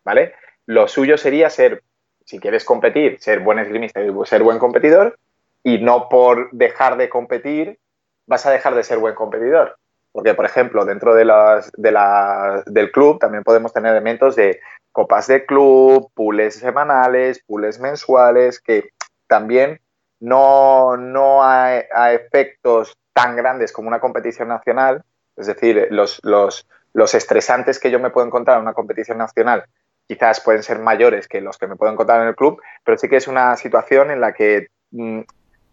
¿vale? 0.05 0.33
Lo 0.65 0.89
suyo 0.89 1.19
sería 1.19 1.51
ser, 1.51 1.83
si 2.25 2.39
quieres 2.39 2.65
competir, 2.65 3.19
ser 3.21 3.41
buen 3.41 3.59
esgrimista 3.59 4.01
y 4.01 4.11
ser 4.25 4.43
buen 4.43 4.59
competidor, 4.59 5.19
y 5.63 5.79
no 5.79 6.09
por 6.09 6.51
dejar 6.53 6.97
de 6.97 7.11
competir 7.11 7.79
vas 8.27 8.47
a 8.47 8.51
dejar 8.51 8.75
de 8.75 8.85
ser 8.85 8.99
buen 8.99 9.15
competidor. 9.15 9.77
Porque, 10.13 10.33
por 10.33 10.47
ejemplo, 10.47 10.87
dentro 10.87 11.15
de 11.15 11.27
las, 11.27 11.71
de 11.77 11.93
la, 11.93 12.63
del 12.67 12.91
club 12.91 13.19
también 13.19 13.45
podemos 13.45 13.75
tener 13.75 13.93
elementos 13.93 14.35
de 14.37 14.61
copas 14.93 15.27
de 15.27 15.45
club, 15.45 16.11
pools 16.15 16.55
semanales, 16.55 17.43
pools 17.47 17.79
mensuales, 17.79 18.61
que 18.61 18.91
también 19.27 19.81
no, 20.23 20.97
no 20.97 21.43
a 21.43 22.13
efectos 22.13 22.97
tan 23.13 23.37
grandes 23.37 23.73
como 23.73 23.89
una 23.89 24.01
competición 24.01 24.49
nacional, 24.49 25.03
es 25.37 25.47
decir, 25.47 25.89
los, 25.91 26.19
los, 26.23 26.67
los 26.93 27.15
estresantes 27.15 27.79
que 27.79 27.91
yo 27.91 28.01
me 28.01 28.11
puedo 28.11 28.27
encontrar 28.27 28.57
en 28.57 28.63
una 28.63 28.75
competición 28.75 29.19
nacional 29.19 29.65
quizás 30.07 30.41
pueden 30.41 30.63
ser 30.63 30.79
mayores 30.79 31.29
que 31.29 31.41
los 31.41 31.59
que 31.59 31.67
me 31.67 31.77
puedo 31.77 31.93
encontrar 31.93 32.21
en 32.23 32.29
el 32.29 32.37
club, 32.37 32.61
pero 32.85 32.99
sí 32.99 33.09
que 33.09 33.17
es 33.17 33.29
una 33.29 33.57
situación 33.57 34.11
en 34.11 34.21
la 34.21 34.33
que 34.33 34.69
mm, 34.91 35.21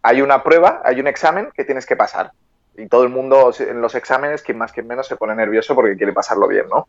hay 0.01 0.21
una 0.21 0.43
prueba, 0.43 0.81
hay 0.85 0.99
un 0.99 1.07
examen 1.07 1.49
que 1.53 1.65
tienes 1.65 1.85
que 1.85 1.95
pasar. 1.95 2.31
Y 2.77 2.87
todo 2.87 3.03
el 3.03 3.09
mundo 3.09 3.51
en 3.59 3.81
los 3.81 3.95
exámenes, 3.95 4.41
quien 4.41 4.57
más, 4.57 4.71
quien 4.71 4.87
menos, 4.87 5.07
se 5.07 5.17
pone 5.17 5.35
nervioso 5.35 5.75
porque 5.75 5.97
quiere 5.97 6.13
pasarlo 6.13 6.47
bien, 6.47 6.67
¿no? 6.69 6.87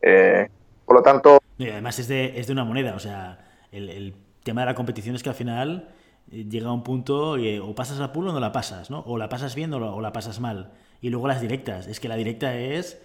Eh, 0.00 0.48
por 0.84 0.96
lo 0.96 1.02
tanto... 1.02 1.40
Y 1.58 1.68
además 1.70 1.98
es 1.98 2.06
de, 2.06 2.38
es 2.38 2.46
de 2.46 2.52
una 2.52 2.64
moneda, 2.64 2.94
o 2.94 3.00
sea, 3.00 3.38
el, 3.72 4.14
tema 4.44 4.62
de 4.62 4.66
la 4.66 4.74
competición 4.74 5.14
es 5.14 5.22
que 5.22 5.28
al 5.28 5.36
final 5.36 5.88
llega 6.30 6.68
a 6.68 6.72
un 6.72 6.82
punto 6.82 7.38
y 7.38 7.58
o 7.58 7.74
pasas 7.74 7.98
la 7.98 8.12
pool 8.12 8.28
o 8.28 8.32
no 8.32 8.40
la 8.40 8.52
pasas, 8.52 8.90
¿no? 8.90 9.00
O 9.00 9.18
la 9.18 9.28
pasas 9.28 9.54
bien 9.54 9.72
o 9.74 10.00
la 10.00 10.12
pasas 10.12 10.40
mal. 10.40 10.72
Y 11.00 11.10
luego 11.10 11.28
las 11.28 11.40
directas. 11.40 11.86
Es 11.86 12.00
que 12.00 12.08
la 12.08 12.16
directa 12.16 12.56
es... 12.56 13.00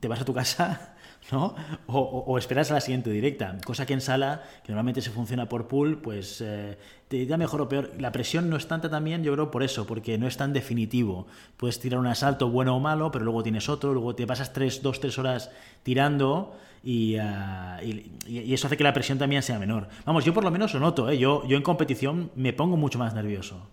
Te 0.00 0.08
vas 0.08 0.20
a 0.20 0.24
tu 0.24 0.34
casa 0.34 0.96
¿no? 1.32 1.54
O, 1.86 2.38
esperas 2.38 2.70
a 2.70 2.74
la 2.74 2.80
siguiente 2.80 3.10
directa. 3.10 3.56
Cosa 3.64 3.86
que 3.86 3.94
en 3.94 4.00
sala, 4.00 4.42
que 4.62 4.72
normalmente 4.72 5.02
se 5.02 5.10
funciona 5.10 5.48
por 5.48 5.68
pool, 5.68 5.98
pues 5.98 6.40
eh, 6.40 6.78
te 7.08 7.26
da 7.26 7.36
mejor 7.36 7.62
o 7.62 7.68
peor. 7.68 7.92
La 7.98 8.12
presión 8.12 8.48
no 8.48 8.56
es 8.56 8.68
tanta 8.68 8.90
también, 8.90 9.22
yo 9.22 9.32
creo, 9.32 9.50
por 9.50 9.62
eso, 9.62 9.86
porque 9.86 10.18
no 10.18 10.26
es 10.26 10.36
tan 10.36 10.52
definitivo. 10.52 11.26
Puedes 11.56 11.80
tirar 11.80 12.00
un 12.00 12.06
asalto 12.06 12.48
bueno 12.50 12.76
o 12.76 12.80
malo, 12.80 13.10
pero 13.10 13.24
luego 13.24 13.42
tienes 13.42 13.68
otro, 13.68 13.92
luego 13.92 14.14
te 14.14 14.26
pasas 14.26 14.52
tres, 14.52 14.82
dos, 14.82 15.00
tres 15.00 15.18
horas 15.18 15.50
tirando 15.82 16.56
y, 16.86 17.16
ah, 17.18 17.80
y, 17.82 18.54
eso 18.54 18.66
hace 18.66 18.76
que 18.76 18.84
la 18.84 18.94
presión 18.94 19.18
también 19.18 19.42
sea 19.42 19.58
menor. 19.58 19.88
Vamos, 20.04 20.24
yo 20.24 20.32
por 20.32 20.44
lo 20.44 20.50
menos 20.50 20.72
lo 20.72 20.80
noto, 20.80 21.10
¿eh? 21.10 21.18
yo, 21.18 21.44
yo 21.46 21.56
en 21.56 21.62
competición 21.62 22.30
me 22.36 22.52
pongo 22.52 22.76
mucho 22.76 22.98
más 22.98 23.14
nervioso. 23.14 23.68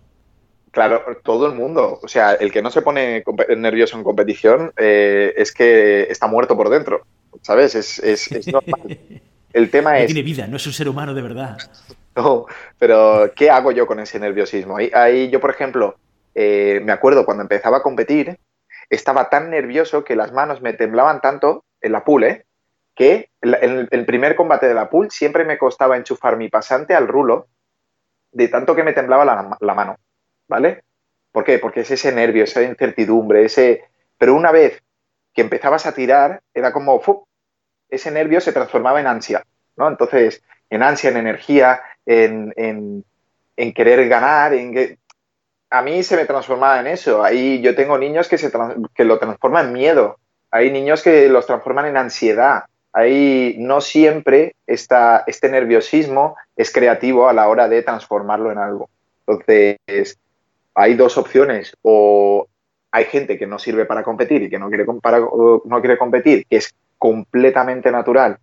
Claro, 0.70 1.02
todo 1.22 1.46
el 1.46 1.54
mundo. 1.54 2.00
O 2.02 2.08
sea, 2.08 2.32
el 2.32 2.50
que 2.50 2.60
no 2.60 2.70
se 2.70 2.82
pone 2.82 3.22
nervioso 3.56 3.96
en 3.96 4.02
competición 4.02 4.72
eh, 4.76 5.32
es 5.36 5.52
que 5.52 6.02
está 6.10 6.26
muerto 6.26 6.56
por 6.56 6.68
dentro. 6.68 7.02
¿sabes? 7.42 7.74
Es, 7.74 7.98
es, 8.00 8.46
normal. 8.48 8.98
El 9.52 9.70
tema 9.70 9.92
no 9.92 9.98
es... 9.98 10.06
tiene 10.06 10.22
vida, 10.22 10.48
no 10.48 10.56
es 10.56 10.66
un 10.66 10.72
ser 10.72 10.88
humano 10.88 11.14
de 11.14 11.22
verdad. 11.22 11.58
No, 12.16 12.46
pero 12.78 13.32
¿qué 13.34 13.50
hago 13.50 13.72
yo 13.72 13.88
con 13.88 13.98
ese 13.98 14.20
nerviosismo? 14.20 14.76
Ahí, 14.92 15.30
yo, 15.30 15.40
por 15.40 15.50
ejemplo, 15.50 15.96
eh, 16.32 16.80
me 16.84 16.92
acuerdo 16.92 17.24
cuando 17.24 17.42
empezaba 17.42 17.78
a 17.78 17.82
competir, 17.82 18.38
estaba 18.88 19.30
tan 19.30 19.50
nervioso 19.50 20.04
que 20.04 20.14
las 20.14 20.30
manos 20.30 20.62
me 20.62 20.74
temblaban 20.74 21.20
tanto 21.20 21.64
en 21.80 21.90
la 21.90 22.04
pool, 22.04 22.22
¿eh? 22.22 22.44
Que 22.94 23.30
en 23.40 23.88
el, 23.90 24.06
primer 24.06 24.36
combate 24.36 24.68
de 24.68 24.74
la 24.74 24.88
pool 24.88 25.10
siempre 25.10 25.44
me 25.44 25.58
costaba 25.58 25.96
enchufar 25.96 26.36
mi 26.36 26.48
pasante 26.48 26.94
al 26.94 27.08
rulo 27.08 27.48
de 28.32 28.48
tanto 28.48 28.74
que 28.74 28.84
me 28.84 28.92
temblaba 28.92 29.24
la, 29.24 29.74
mano, 29.74 29.96
¿vale? 30.48 30.82
¿Por 31.32 31.44
qué? 31.44 31.58
Porque 31.58 31.80
es 31.80 31.90
ese 31.90 32.12
nervio, 32.12 32.44
esa 32.44 32.62
incertidumbre, 32.62 33.44
ese... 33.44 33.84
Pero 34.18 34.34
una 34.34 34.52
vez 34.52 34.82
que 35.32 35.42
empezabas 35.42 35.86
a 35.86 35.92
tirar, 35.92 36.40
era 36.52 36.72
como, 36.72 37.00
ese 37.88 38.10
nervio 38.10 38.40
se 38.40 38.52
transformaba 38.52 39.00
en 39.00 39.06
ansia, 39.06 39.44
¿no? 39.76 39.88
Entonces, 39.88 40.42
en 40.70 40.82
ansia, 40.82 41.10
en 41.10 41.16
energía, 41.16 41.80
en, 42.06 43.04
querer 43.74 44.08
ganar, 44.08 44.52
en 44.54 44.98
a 45.70 45.82
mí 45.82 46.04
se 46.04 46.16
me 46.16 46.24
transformaba 46.24 46.78
en 46.80 46.86
eso. 46.86 47.24
Ahí 47.24 47.60
yo 47.60 47.74
tengo 47.74 47.98
niños 47.98 48.28
que, 48.28 48.38
se 48.38 48.52
que 48.94 49.04
lo 49.04 49.18
transforman 49.18 49.66
en 49.66 49.72
miedo. 49.72 50.18
Hay 50.50 50.70
niños 50.70 51.02
que 51.02 51.28
los 51.28 51.46
transforman 51.46 51.86
en 51.86 51.96
ansiedad. 51.96 52.64
Ahí 52.94 53.56
no 53.58 53.80
siempre 53.80 54.54
está, 54.68 55.24
este 55.26 55.48
nerviosismo 55.48 56.36
es 56.56 56.70
creativo 56.72 57.28
a 57.28 57.32
la 57.32 57.48
hora 57.48 57.68
de 57.68 57.82
transformarlo 57.82 58.52
en 58.52 58.58
algo. 58.58 58.88
Entonces, 59.26 60.16
hay 60.74 60.94
dos 60.94 61.18
opciones. 61.18 61.76
O 61.82 62.46
hay 62.92 63.06
gente 63.06 63.36
que 63.36 63.48
no 63.48 63.58
sirve 63.58 63.84
para 63.84 64.04
competir 64.04 64.42
y 64.42 64.48
que 64.48 64.60
no 64.60 64.68
quiere, 64.68 64.86
no 64.86 65.80
quiere 65.80 65.98
competir, 65.98 66.46
que 66.48 66.58
es 66.58 66.72
completamente 66.96 67.90
natural 67.90 68.38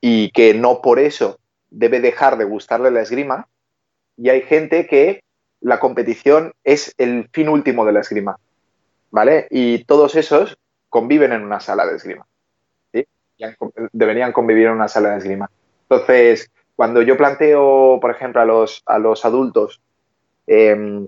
y 0.00 0.30
que 0.30 0.54
no 0.54 0.80
por 0.80 1.00
eso 1.00 1.40
debe 1.70 1.98
dejar 2.00 2.38
de 2.38 2.44
gustarle 2.44 2.92
la 2.92 3.02
esgrima. 3.02 3.48
Y 4.16 4.28
hay 4.28 4.42
gente 4.42 4.86
que 4.86 5.24
la 5.60 5.80
competición 5.80 6.52
es 6.62 6.94
el 6.98 7.28
fin 7.32 7.48
último 7.48 7.84
de 7.84 7.92
la 7.92 8.00
esgrima. 8.00 8.38
¿Vale? 9.10 9.48
Y 9.50 9.82
todos 9.84 10.14
esos 10.14 10.56
conviven 10.88 11.32
en 11.32 11.42
una 11.42 11.58
sala 11.58 11.84
de 11.86 11.96
esgrima. 11.96 12.24
Deberían 13.92 14.32
convivir 14.32 14.66
en 14.66 14.72
una 14.72 14.88
sala 14.88 15.10
de 15.10 15.18
esgrima. 15.18 15.50
Entonces, 15.88 16.50
cuando 16.74 17.02
yo 17.02 17.16
planteo, 17.16 17.98
por 18.00 18.10
ejemplo, 18.10 18.40
a 18.40 18.44
los, 18.44 18.82
a 18.86 18.98
los 18.98 19.24
adultos 19.24 19.80
em, 20.46 21.06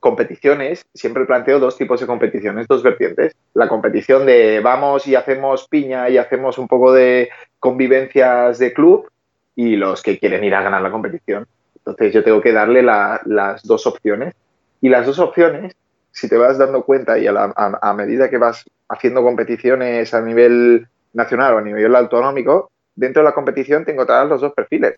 competiciones, 0.00 0.84
siempre 0.92 1.24
planteo 1.24 1.58
dos 1.58 1.78
tipos 1.78 2.00
de 2.00 2.06
competiciones, 2.06 2.66
dos 2.68 2.82
vertientes. 2.82 3.34
La 3.54 3.68
competición 3.68 4.26
de 4.26 4.60
vamos 4.60 5.06
y 5.06 5.14
hacemos 5.14 5.68
piña 5.68 6.08
y 6.10 6.18
hacemos 6.18 6.58
un 6.58 6.68
poco 6.68 6.92
de 6.92 7.30
convivencias 7.58 8.58
de 8.58 8.72
club 8.72 9.08
y 9.56 9.76
los 9.76 10.02
que 10.02 10.18
quieren 10.18 10.44
ir 10.44 10.54
a 10.54 10.62
ganar 10.62 10.82
la 10.82 10.90
competición. 10.90 11.46
Entonces 11.76 12.12
yo 12.12 12.24
tengo 12.24 12.40
que 12.40 12.52
darle 12.52 12.82
las 12.82 13.62
dos 13.62 13.86
opciones. 13.86 14.34
Y 14.80 14.88
las 14.88 15.06
dos 15.06 15.18
opciones, 15.18 15.74
si 16.10 16.28
te 16.28 16.36
vas 16.36 16.58
dando 16.58 16.84
cuenta 16.84 17.18
y 17.18 17.26
a, 17.26 17.94
medida 17.94 18.28
que 18.28 18.38
vas 18.38 18.64
haciendo 18.88 19.22
competiciones 19.22 20.12
a 20.12 20.20
nivel 20.20 20.88
nacional 21.14 21.54
o 21.54 21.58
a 21.58 21.62
nivel 21.62 21.94
autonómico, 21.96 22.70
dentro 22.94 23.22
de 23.22 23.28
la 23.28 23.34
competición 23.34 23.84
te 23.84 23.92
encontrarás 23.92 24.28
los 24.28 24.40
dos 24.40 24.52
perfiles. 24.52 24.94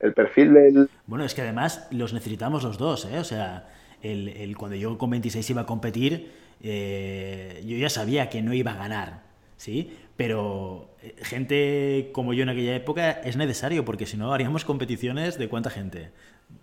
El 0.00 0.12
perfil 0.12 0.54
del... 0.54 0.90
Bueno, 1.06 1.24
es 1.24 1.34
que 1.34 1.42
además 1.42 1.88
los 1.90 2.12
necesitamos 2.12 2.62
los 2.62 2.78
dos, 2.78 3.06
¿eh? 3.06 3.18
O 3.18 3.24
sea, 3.24 3.68
el, 4.02 4.56
cuando 4.56 4.76
yo 4.76 4.96
con 4.98 5.10
26 5.10 5.50
iba 5.50 5.62
a 5.62 5.66
competir, 5.66 6.32
eh, 6.62 7.62
yo 7.66 7.76
ya 7.76 7.90
sabía 7.90 8.28
que 8.28 8.42
no 8.42 8.52
iba 8.52 8.72
a 8.72 8.76
ganar, 8.76 9.22
¿sí? 9.56 9.96
Pero 10.16 10.90
eh, 11.02 11.14
gente 11.22 12.10
como 12.12 12.32
yo 12.32 12.42
en 12.42 12.48
aquella 12.48 12.74
época 12.74 13.10
es 13.10 13.36
necesario, 13.36 13.84
porque 13.84 14.06
si 14.06 14.16
no 14.16 14.32
haríamos 14.32 14.64
competiciones 14.64 15.38
de 15.38 15.48
cuánta 15.48 15.70
gente. 15.70 16.10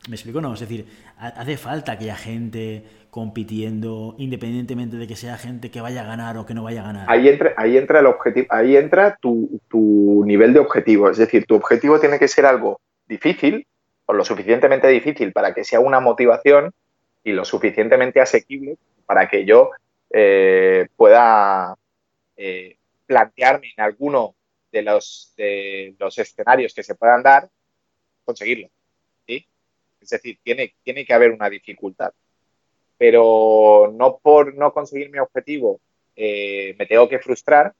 ¿Me 0.07 0.15
explico? 0.15 0.39
No, 0.39 0.53
es 0.53 0.59
decir, 0.61 0.85
hace 1.17 1.57
falta 1.57 1.97
que 1.97 2.05
haya 2.05 2.15
gente 2.15 2.83
compitiendo, 3.09 4.15
independientemente 4.17 4.97
de 4.97 5.07
que 5.07 5.15
sea 5.15 5.37
gente 5.37 5.69
que 5.71 5.81
vaya 5.81 6.01
a 6.01 6.05
ganar 6.05 6.37
o 6.37 6.45
que 6.45 6.53
no 6.53 6.63
vaya 6.63 6.81
a 6.81 6.85
ganar. 6.85 7.05
Ahí 7.09 7.27
entra, 7.27 7.53
ahí 7.57 7.77
entra 7.77 7.99
el 7.99 8.05
objetivo, 8.05 8.47
ahí 8.49 8.77
entra 8.77 9.17
tu, 9.21 9.59
tu 9.67 10.23
nivel 10.25 10.53
de 10.53 10.59
objetivo. 10.59 11.09
Es 11.09 11.17
decir, 11.17 11.45
tu 11.45 11.55
objetivo 11.55 11.99
tiene 11.99 12.17
que 12.17 12.27
ser 12.27 12.45
algo 12.45 12.79
difícil, 13.07 13.67
o 14.05 14.13
lo 14.13 14.25
suficientemente 14.25 14.87
difícil 14.87 15.31
para 15.31 15.53
que 15.53 15.63
sea 15.63 15.79
una 15.79 15.99
motivación 15.99 16.71
y 17.23 17.31
lo 17.31 17.45
suficientemente 17.45 18.19
asequible 18.19 18.77
para 19.05 19.27
que 19.27 19.45
yo 19.45 19.71
eh, 20.09 20.87
pueda 20.95 21.75
eh, 22.35 22.77
plantearme 23.05 23.73
en 23.75 23.83
alguno 23.83 24.35
de 24.71 24.81
los, 24.81 25.33
de 25.37 25.95
los 25.99 26.17
escenarios 26.17 26.73
que 26.73 26.83
se 26.83 26.95
puedan 26.95 27.23
dar, 27.23 27.49
conseguirlo. 28.25 28.69
¿sí? 29.27 29.47
Es 30.01 30.09
decir, 30.09 30.39
tiene, 30.43 30.75
tiene 30.83 31.05
que 31.05 31.13
haber 31.13 31.31
una 31.31 31.49
dificultad. 31.49 32.13
Pero 32.97 33.91
no 33.93 34.17
por 34.17 34.55
no 34.55 34.73
conseguir 34.73 35.09
mi 35.09 35.19
objetivo 35.19 35.79
eh, 36.15 36.75
me 36.77 36.85
tengo 36.85 37.09
que 37.09 37.19
frustrar, 37.19 37.73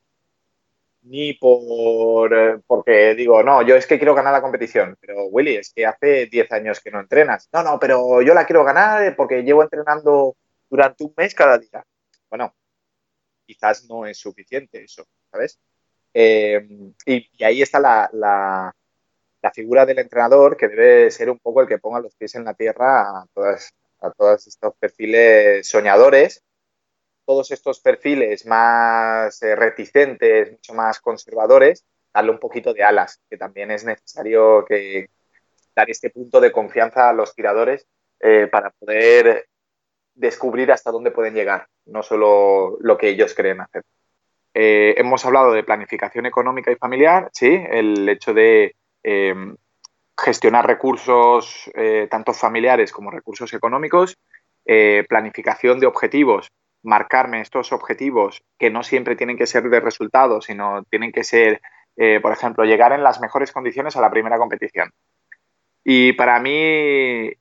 ni 1.04 1.34
por 1.34 2.64
porque 2.66 3.14
digo, 3.16 3.44
no, 3.44 3.62
yo 3.62 3.76
es 3.76 3.86
que 3.86 3.98
quiero 3.98 4.16
ganar 4.16 4.34
la 4.34 4.42
competición, 4.42 4.98
pero 5.00 5.26
Willy, 5.26 5.58
es 5.58 5.72
que 5.74 5.86
hace 5.86 6.28
10 6.28 6.52
años 6.52 6.80
que 6.80 6.92
no 6.92 7.00
entrenas. 7.00 7.50
No, 7.52 7.64
no, 7.64 7.80
pero 7.80 8.22
yo 8.22 8.34
la 8.34 8.46
quiero 8.46 8.64
ganar 8.64 9.16
porque 9.16 9.44
llevo 9.44 9.64
entrenando 9.64 10.36
durante 10.70 11.04
un 11.04 11.14
mes 11.18 11.36
cada 11.36 11.58
día. 11.58 11.86
Bueno, 12.30 12.54
quizás 13.46 13.86
no 13.90 14.06
es 14.06 14.18
suficiente 14.18 14.84
eso, 14.84 15.06
¿sabes? 15.32 15.60
Eh, 16.14 16.68
y, 17.06 17.44
ahí 17.44 17.62
está 17.62 17.80
la, 17.80 18.10
la, 18.14 18.74
figura 19.54 19.86
del 19.86 20.00
entrenador 20.00 20.56
que 20.56 20.68
debe 20.70 21.12
ser 21.12 21.30
un 21.30 21.40
poco 21.40 21.62
el 21.62 21.68
que 21.68 21.78
ponga 21.78 22.00
los 22.00 22.16
pies 22.16 22.36
en 22.36 22.46
la 22.46 22.54
tierra 22.54 23.02
a, 23.02 23.26
todas, 23.34 23.74
a 24.00 24.12
todos 24.12 24.48
estos 24.48 24.74
perfiles 24.80 25.68
soñadores 25.68 26.44
todos 27.26 27.52
estos 27.52 27.80
perfiles 27.80 28.46
más 28.46 29.42
eh, 29.42 29.56
reticentes, 29.56 30.52
mucho 30.52 30.74
más 30.74 31.00
conservadores, 31.00 31.86
darle 32.14 32.32
un 32.32 32.40
poquito 32.40 32.74
de 32.74 32.84
alas, 32.84 33.22
que 33.30 33.38
también 33.38 33.72
es 33.72 33.86
necesario 33.86 34.66
que 34.66 35.10
dar 35.76 35.90
este 35.90 36.10
punto 36.10 36.40
de 36.40 36.52
confianza 36.52 37.10
a 37.10 37.14
los 37.14 37.34
tiradores 37.34 37.88
eh, 38.20 38.48
para 38.52 38.72
poder 38.72 39.48
descubrir 40.16 40.72
hasta 40.72 40.92
dónde 40.92 41.12
pueden 41.12 41.34
llegar, 41.34 41.68
no 41.86 42.04
solo 42.04 42.78
lo 42.80 42.98
que 42.98 43.10
ellos 43.10 43.34
creen 43.34 43.62
hacer. 43.62 43.84
Eh, 44.54 44.96
hemos 44.98 45.26
hablado 45.26 45.52
de 45.52 45.64
planificación 45.64 46.26
económica 46.26 46.72
y 46.72 46.76
familiar, 46.76 47.30
sí, 47.34 47.60
el 47.70 48.08
hecho 48.08 48.34
de 48.34 48.76
em, 49.02 49.56
gestionar 50.18 50.68
recursos 50.68 51.72
tanto 52.10 52.34
familiares 52.34 52.92
como 52.92 53.10
recursos 53.10 53.52
económicos, 53.54 54.16
planificación 55.08 55.80
de 55.80 55.88
objetivos 55.88 56.52
marcarme 56.84 57.42
estos 57.42 57.72
objetivos 57.72 58.44
que 58.60 58.70
no 58.70 58.84
siempre 58.84 59.16
tienen 59.16 59.38
que 59.38 59.48
ser 59.48 59.70
de 59.70 59.80
resultados, 59.80 60.46
sino 60.46 60.84
tienen 60.84 61.12
que 61.12 61.24
ser, 61.24 61.62
eh, 61.96 62.20
por 62.22 62.34
ejemplo, 62.34 62.66
llegar 62.66 62.92
en 62.92 63.04
las 63.04 63.22
mejores 63.22 63.52
condiciones 63.52 63.96
a 63.96 64.02
la 64.02 64.12
primera 64.12 64.38
competición. 64.38 64.92
Y 65.84 66.14
para 66.14 66.40
mí, 66.40 67.32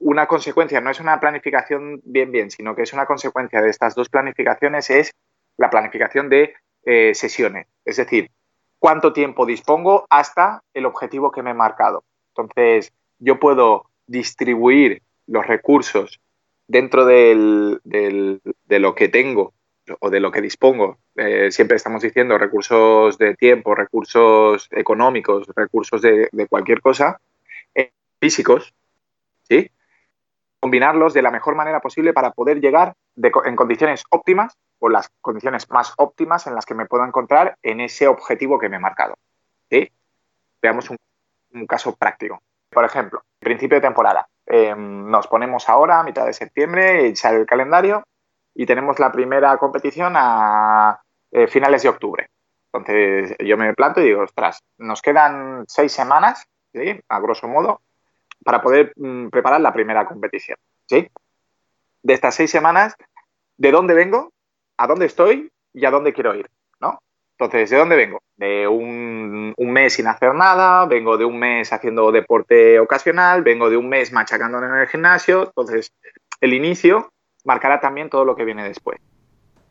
una 0.00 0.26
consecuencia, 0.26 0.80
no 0.80 0.90
es 0.90 0.98
una 0.98 1.20
planificación 1.20 2.00
bien 2.04 2.32
bien, 2.32 2.50
sino 2.50 2.74
que 2.74 2.82
es 2.82 2.92
una 2.92 3.06
consecuencia 3.06 3.60
de 3.60 3.70
estas 3.70 3.94
dos 3.94 4.08
planificaciones, 4.08 4.90
es 4.90 5.12
la 5.56 5.70
planificación 5.70 6.28
de 6.28 6.54
eh, 6.84 7.14
sesiones. 7.14 7.66
Es 7.84 7.96
decir, 7.96 8.30
cuánto 8.78 9.12
tiempo 9.12 9.46
dispongo 9.46 10.06
hasta 10.10 10.62
el 10.74 10.86
objetivo 10.86 11.30
que 11.30 11.42
me 11.42 11.50
he 11.50 11.54
marcado. 11.54 12.04
Entonces, 12.34 12.92
yo 13.18 13.38
puedo 13.38 13.84
distribuir 14.06 15.02
los 15.26 15.46
recursos 15.46 16.20
dentro 16.66 17.04
del, 17.04 17.80
de 17.84 18.78
lo 18.78 18.94
que 18.94 19.08
tengo 19.08 19.52
o 20.00 20.10
de 20.10 20.20
lo 20.20 20.30
que 20.30 20.40
dispongo, 20.40 20.98
eh, 21.16 21.50
siempre 21.50 21.76
estamos 21.76 22.02
diciendo 22.02 22.38
recursos 22.38 23.18
de 23.18 23.34
tiempo, 23.34 23.74
recursos 23.74 24.68
económicos, 24.70 25.48
recursos 25.54 26.00
de, 26.00 26.28
cualquier 26.48 26.80
cosa, 26.80 27.20
eh, 27.74 27.90
físicos, 28.20 28.72
¿sí? 29.42 29.70
Combinarlos 30.60 31.14
de 31.14 31.22
la 31.22 31.30
mejor 31.30 31.54
manera 31.54 31.80
posible 31.80 32.12
para 32.12 32.32
poder 32.32 32.60
llegar 32.60 32.94
en 33.16 33.56
condiciones 33.56 34.04
óptimas 34.10 34.56
o 34.78 34.88
las 34.88 35.08
condiciones 35.20 35.70
más 35.70 35.94
óptimas 35.96 36.46
en 36.46 36.54
las 36.54 36.66
que 36.66 36.74
me 36.74 36.86
puedo 36.86 37.04
encontrar 37.04 37.56
en 37.62 37.80
ese 37.80 38.06
objetivo 38.06 38.58
que 38.58 38.68
me 38.68 38.76
he 38.76 38.80
marcado. 38.80 39.14
Veamos 40.62 40.90
un 40.90 41.66
caso 41.66 41.96
práctico. 41.96 42.42
Por 42.70 42.84
ejemplo, 42.84 43.22
principio 43.38 43.76
de 43.76 43.82
temporada. 43.82 44.28
Em, 44.46 45.10
nos 45.10 45.26
ponemos 45.26 45.68
ahora, 45.68 46.00
a 46.00 46.04
mitad 46.04 46.26
de 46.26 46.32
septiembre, 46.32 47.14
sale 47.16 47.38
el 47.38 47.46
calendario 47.46 48.04
y 48.54 48.66
tenemos 48.66 48.98
la 48.98 49.10
primera 49.10 49.56
competición 49.58 50.14
a 50.16 51.00
eh, 51.30 51.46
finales 51.46 51.82
de 51.82 51.88
octubre. 51.88 52.28
Entonces 52.72 53.36
yo 53.40 53.56
me 53.56 53.74
planto 53.74 54.00
y 54.00 54.04
digo, 54.04 54.22
ostras, 54.22 54.60
nos 54.78 55.02
quedan 55.02 55.64
seis 55.66 55.92
semanas, 55.92 56.44
a 57.08 57.20
grosso 57.20 57.48
modo, 57.48 57.80
para 58.44 58.62
poder 58.62 58.92
mm, 58.96 59.28
preparar 59.28 59.60
la 59.60 59.72
primera 59.72 60.06
competición. 60.06 60.58
¿sí? 60.86 61.08
De 62.02 62.14
estas 62.14 62.34
seis 62.34 62.50
semanas, 62.50 62.96
¿de 63.56 63.70
dónde 63.70 63.94
vengo? 63.94 64.32
¿A 64.76 64.86
dónde 64.86 65.06
estoy? 65.06 65.50
¿Y 65.72 65.84
a 65.84 65.90
dónde 65.90 66.12
quiero 66.12 66.34
ir? 66.34 66.48
¿no? 66.80 66.98
Entonces, 67.32 67.70
¿de 67.70 67.76
dónde 67.76 67.96
vengo? 67.96 68.22
De 68.36 68.66
un, 68.66 69.54
mes 69.58 69.94
sin 69.94 70.06
hacer 70.06 70.34
nada, 70.34 70.86
vengo 70.86 71.16
de 71.16 71.24
un 71.24 71.38
mes 71.38 71.72
haciendo 71.72 72.10
deporte 72.10 72.78
ocasional, 72.80 73.42
vengo 73.42 73.70
de 73.70 73.76
un 73.76 73.88
mes 73.88 74.12
machacando 74.12 74.58
en 74.58 74.74
el 74.74 74.88
gimnasio. 74.88 75.44
Entonces, 75.44 75.92
el 76.40 76.54
inicio 76.54 77.12
marcará 77.44 77.80
también 77.80 78.10
todo 78.10 78.24
lo 78.24 78.34
que 78.34 78.44
viene 78.44 78.64
después. 78.64 78.98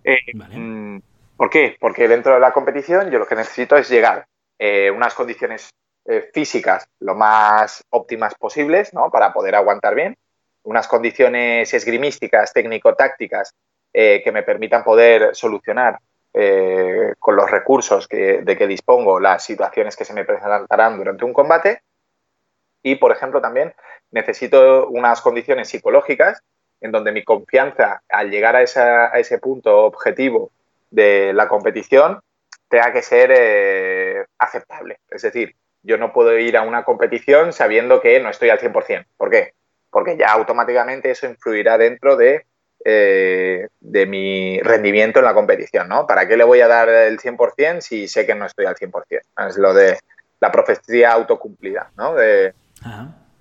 Eh, 0.04 0.18
mm, 0.34 1.00
¿Por 1.36 1.50
qué? 1.50 1.78
Porque 1.80 2.08
dentro 2.08 2.34
de 2.34 2.40
la 2.40 2.52
competición 2.52 3.10
yo 3.12 3.20
lo 3.20 3.28
que 3.28 3.36
necesito 3.36 3.78
es 3.78 3.90
llegar 3.90 4.26
eh, 4.58 4.92
unas 4.92 5.14
condiciones 5.14 5.70
eh, 6.06 6.30
físicas 6.34 6.88
lo 7.00 7.16
más 7.16 7.84
óptimas 7.90 8.36
posibles 8.36 8.94
¿no? 8.94 9.10
para 9.12 9.34
poder 9.34 9.56
aguantar 9.56 9.96
bien, 9.96 10.18
unas 10.64 10.88
condiciones 10.88 11.74
esgrimísticas, 11.74 12.54
técnico-tácticas 12.54 13.54
que 13.92 14.32
me 14.32 14.44
permitan 14.44 14.84
poder 14.84 15.36
solucionar 15.36 15.98
eh, 16.32 17.16
con 17.18 17.36
los 17.36 17.50
recursos 17.50 18.08
de 18.08 18.56
que 18.58 18.68
dispongo, 18.68 19.20
las 19.20 19.44
situaciones 19.44 19.96
que 19.96 20.06
se 20.06 20.14
me 20.14 20.26
presentarán 20.26 20.98
durante 20.98 21.26
un 21.26 21.34
combate 21.34 21.82
y, 22.84 22.96
por 22.96 23.12
ejemplo, 23.12 23.42
también 23.42 23.74
necesito 24.12 24.88
unas 24.90 25.22
condiciones 25.22 25.70
psicológicas 25.70 26.42
en 26.82 26.92
donde 26.92 27.12
mi 27.12 27.24
confianza 27.24 28.04
al 28.08 28.30
llegar 28.30 28.56
a, 28.56 28.62
ese 28.62 29.38
punto 29.40 29.86
objetivo 29.86 30.52
de 30.92 31.34
la 31.34 31.48
competición 31.48 32.22
tenga 32.68 32.94
que 32.94 33.02
ser 33.02 33.34
eh, 33.36 34.26
aceptable. 34.38 35.00
Es 35.10 35.24
decir, 35.24 35.56
yo 35.84 35.98
no 35.98 36.14
puedo 36.14 36.38
ir 36.38 36.58
a 36.58 36.62
una 36.62 36.84
competición 36.84 37.54
sabiendo 37.54 38.02
que 38.02 38.20
no 38.20 38.30
estoy 38.30 38.50
al 38.50 38.60
100%. 38.60 39.06
¿Por 39.18 39.30
qué? 39.30 39.54
Porque 39.90 40.18
ya 40.18 40.32
automáticamente 40.32 41.12
eso 41.12 41.28
influirá 41.28 41.78
dentro 41.78 42.16
de, 42.16 42.46
eh, 42.86 43.68
de 43.80 44.06
mi 44.06 44.60
rendimiento 44.62 45.20
en 45.20 45.26
la 45.26 45.34
competición, 45.34 45.88
¿no? 45.88 46.06
¿Para 46.06 46.28
qué 46.28 46.38
le 46.38 46.44
voy 46.44 46.62
a 46.62 46.68
dar 46.68 46.90
el 46.90 47.20
100% 47.20 47.82
si 47.82 48.08
sé 48.08 48.26
que 48.26 48.36
no 48.36 48.46
estoy 48.46 48.66
al 48.66 48.76
100%? 48.76 49.22
Es 49.48 49.58
lo 49.58 49.74
de 49.74 49.98
la 50.40 50.52
profecía 50.52 51.12
autocumplida, 51.12 51.92
¿no? 51.98 52.14
De, 52.16 52.54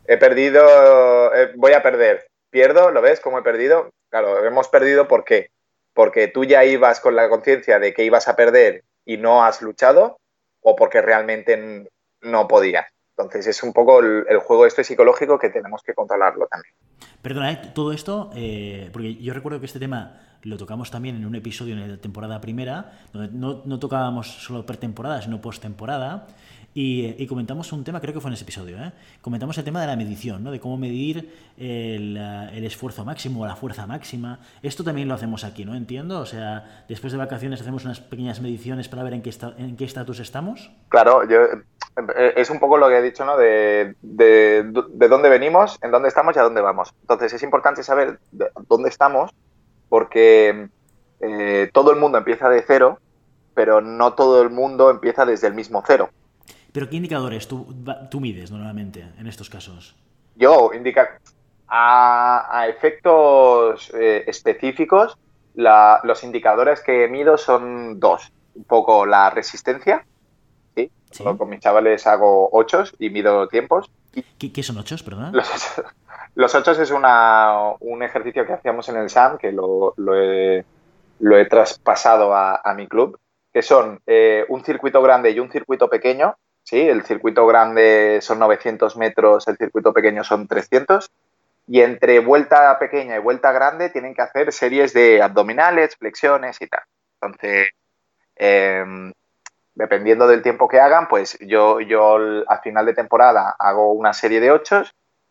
he 0.07 0.17
perdido, 0.17 1.35
eh, 1.35 1.53
voy 1.57 1.73
a 1.73 1.83
perder, 1.83 2.29
pierdo, 2.51 2.91
¿lo 2.91 3.03
ves 3.03 3.21
cómo 3.21 3.39
he 3.39 3.43
perdido? 3.43 3.91
Claro, 4.11 4.45
hemos 4.45 4.69
perdido 4.69 5.07
¿por 5.07 5.25
qué? 5.25 5.51
Porque 5.93 6.29
tú 6.29 6.45
ya 6.45 6.65
ibas 6.65 7.01
con 7.01 7.15
la 7.15 7.29
conciencia 7.29 7.79
de 7.79 7.93
que 7.93 8.05
ibas 8.05 8.29
a 8.29 8.37
perder 8.37 8.85
y 9.05 9.17
no 9.17 9.45
has 9.45 9.63
luchado 9.63 10.19
o 10.61 10.77
porque 10.77 11.03
realmente 11.03 11.89
no 12.23 12.49
podías. 12.49 12.87
Entonces 13.17 13.49
es 13.49 13.63
un 13.63 13.73
poco 13.73 14.01
el, 14.01 14.39
juego 14.39 14.67
este 14.67 14.85
psicológico 14.85 15.39
que 15.39 15.51
tenemos 15.51 15.83
que 15.83 15.93
controlarlo 15.93 16.47
también. 16.47 16.75
Perdona, 17.21 17.53
¿eh? 17.53 17.73
todo 17.75 17.93
esto, 17.93 18.31
eh, 18.35 18.91
porque 18.93 19.17
yo 19.17 19.35
recuerdo 19.35 19.59
que 19.59 19.67
este 19.67 19.81
tema 19.81 20.21
lo 20.43 20.57
tocamos 20.57 20.91
también 20.91 21.17
en 21.17 21.27
un 21.27 21.35
episodio 21.35 21.75
en 21.75 21.91
la 21.91 22.01
temporada 22.01 22.41
primera, 22.41 22.93
donde 23.13 23.37
no, 23.37 23.63
no 23.65 23.79
tocábamos 23.81 24.29
solo 24.29 24.65
pretemporada, 24.65 25.21
sino 25.21 25.41
postemporada. 25.41 26.29
Y, 26.81 27.27
comentamos 27.27 27.73
un 27.73 27.83
tema, 27.83 28.01
creo 28.01 28.15
que 28.15 28.21
fue 28.21 28.29
en 28.31 28.35
ese 28.35 28.45
episodio, 28.45 28.79
¿eh? 28.79 28.93
comentamos 29.21 29.59
el 29.59 29.65
tema 29.65 29.81
de 29.81 29.89
la 29.89 29.97
medición, 29.97 30.45
¿no? 30.45 30.53
de 30.53 30.61
cómo 30.61 30.77
medir 30.77 31.53
el, 31.57 32.17
el, 32.17 32.65
esfuerzo 32.65 33.05
máximo 33.05 33.43
o 33.43 33.47
la 33.47 33.57
fuerza 33.57 33.85
máxima. 33.85 34.39
Esto 34.63 34.85
también 34.85 35.09
lo 35.09 35.15
hacemos 35.15 35.43
aquí, 35.43 35.65
¿no? 35.65 35.75
Entiendo. 35.75 36.21
O 36.21 36.27
sea, 36.27 36.85
después 36.89 37.13
de 37.13 37.19
vacaciones 37.19 37.61
hacemos 37.61 37.85
unas 37.85 38.01
pequeñas 38.01 38.41
mediciones 38.41 38.89
para 38.89 39.03
ver 39.03 39.15
en 39.15 39.23
qué 39.23 39.35
en 39.57 39.77
qué 39.77 39.85
estatus 39.87 40.21
estamos. 40.21 40.71
Claro, 40.89 41.29
yo, 41.29 41.43
eh, 41.43 41.65
es 42.37 42.51
un 42.51 42.59
poco 42.59 42.79
lo 42.79 42.89
que 42.89 42.99
he 42.99 43.03
dicho, 43.03 43.25
¿no? 43.25 43.37
De, 43.37 43.95
de, 44.03 44.71
de, 44.91 45.09
dónde 45.09 45.29
venimos, 45.29 45.79
en 45.83 45.91
dónde 45.91 46.09
estamos 46.09 46.37
y 46.37 46.39
a 46.39 46.43
dónde 46.43 46.61
vamos. 46.61 46.95
Entonces 47.01 47.33
es 47.33 47.43
importante 47.43 47.83
saber 47.83 48.19
dónde 48.69 48.89
estamos 48.89 49.33
porque 49.89 50.69
eh, 51.21 51.71
todo 51.73 51.93
el 51.93 51.99
mundo 51.99 52.19
empieza 52.19 52.49
de 52.49 52.63
cero, 52.67 52.99
pero 53.55 53.81
no 53.81 54.15
todo 54.15 54.43
el 54.43 54.51
mundo 54.51 54.91
empieza 54.91 55.25
desde 55.25 55.49
el 55.49 55.55
mismo 55.55 55.83
cero. 55.87 56.11
¿Pero 56.73 56.89
qué 56.89 56.97
indicadores 56.97 57.49
tú, 57.49 57.75
tú 58.11 58.21
mides 58.21 58.51
normalmente 58.51 59.05
en 59.19 59.27
estos 59.27 59.51
casos? 59.51 59.97
Yo, 60.37 60.71
indica 60.73 61.19
a, 61.67 62.67
efectos 62.69 63.91
eh, 63.95 64.25
específicos, 64.27 65.19
los 65.55 66.23
indicadores 66.23 66.81
que 66.81 67.09
mido 67.09 67.37
son 67.37 67.99
dos. 67.99 68.33
Un 68.55 68.65
poco 68.65 69.07
la 69.07 69.31
resistencia, 69.31 70.05
¿sí? 70.79 71.25
Con 71.25 71.49
mis 71.49 71.61
chavales 71.61 72.07
hago 72.07 72.49
ochos 72.53 72.95
y 72.99 73.11
mido 73.11 73.49
tiempos. 73.49 73.91
¿Qué, 74.39 74.63
son 74.63 74.79
ochos, 74.79 75.03
perdón? 75.03 75.33
Los, 76.35 76.55
ochos 76.55 76.79
es 76.79 76.91
una, 76.91 77.75
un 77.81 78.03
ejercicio 78.03 78.47
que 78.47 78.53
hacíamos 78.53 78.89
en 78.89 78.97
el 78.97 79.11
SAM, 79.11 79.39
que 79.39 79.51
lo, 79.51 79.95
he, 80.15 80.65
traspasado 81.51 82.35
a, 82.35 82.75
mi 82.77 82.87
club, 82.87 83.19
que 83.53 83.63
son 83.63 84.01
eh, 84.07 84.45
un 84.49 84.65
circuito 84.65 85.03
grande 85.03 85.31
y 85.31 85.41
un 85.41 85.51
circuito 85.51 85.89
pequeño, 85.89 86.37
¿sí? 86.63 86.81
El 86.81 87.03
circuito 87.03 87.47
grande 87.47 88.21
son 88.21 88.39
900 88.39 88.97
metros, 88.97 89.49
el 89.49 89.57
circuito 89.57 89.93
pequeño 89.93 90.23
son 90.23 90.47
300. 90.47 91.11
Y 91.67 91.81
entre 91.81 92.21
vuelta 92.21 92.79
pequeña 92.79 93.17
y 93.17 93.21
vuelta 93.21 93.53
grande 93.53 93.91
tienen 93.91 94.15
que 94.15 94.23
hacer 94.23 94.53
series 94.53 94.95
de 94.95 95.21
abdominales, 95.21 95.97
flexiones 95.97 96.61
y 96.61 96.67
tal. 96.67 96.83
Entonces, 97.21 97.71
em, 98.37 99.13
dependiendo 99.79 100.27
del 100.27 100.43
tiempo 100.43 100.67
que 100.67 100.81
hagan, 100.81 101.07
pues 101.07 101.39
yo, 101.41 101.81
yo 101.81 102.19
a 102.49 102.59
final 102.59 102.85
de 102.85 102.95
temporada 102.95 103.55
hago 103.61 103.93
una 103.93 104.13
serie 104.13 104.41
de 104.41 104.51
ocho 104.51 104.83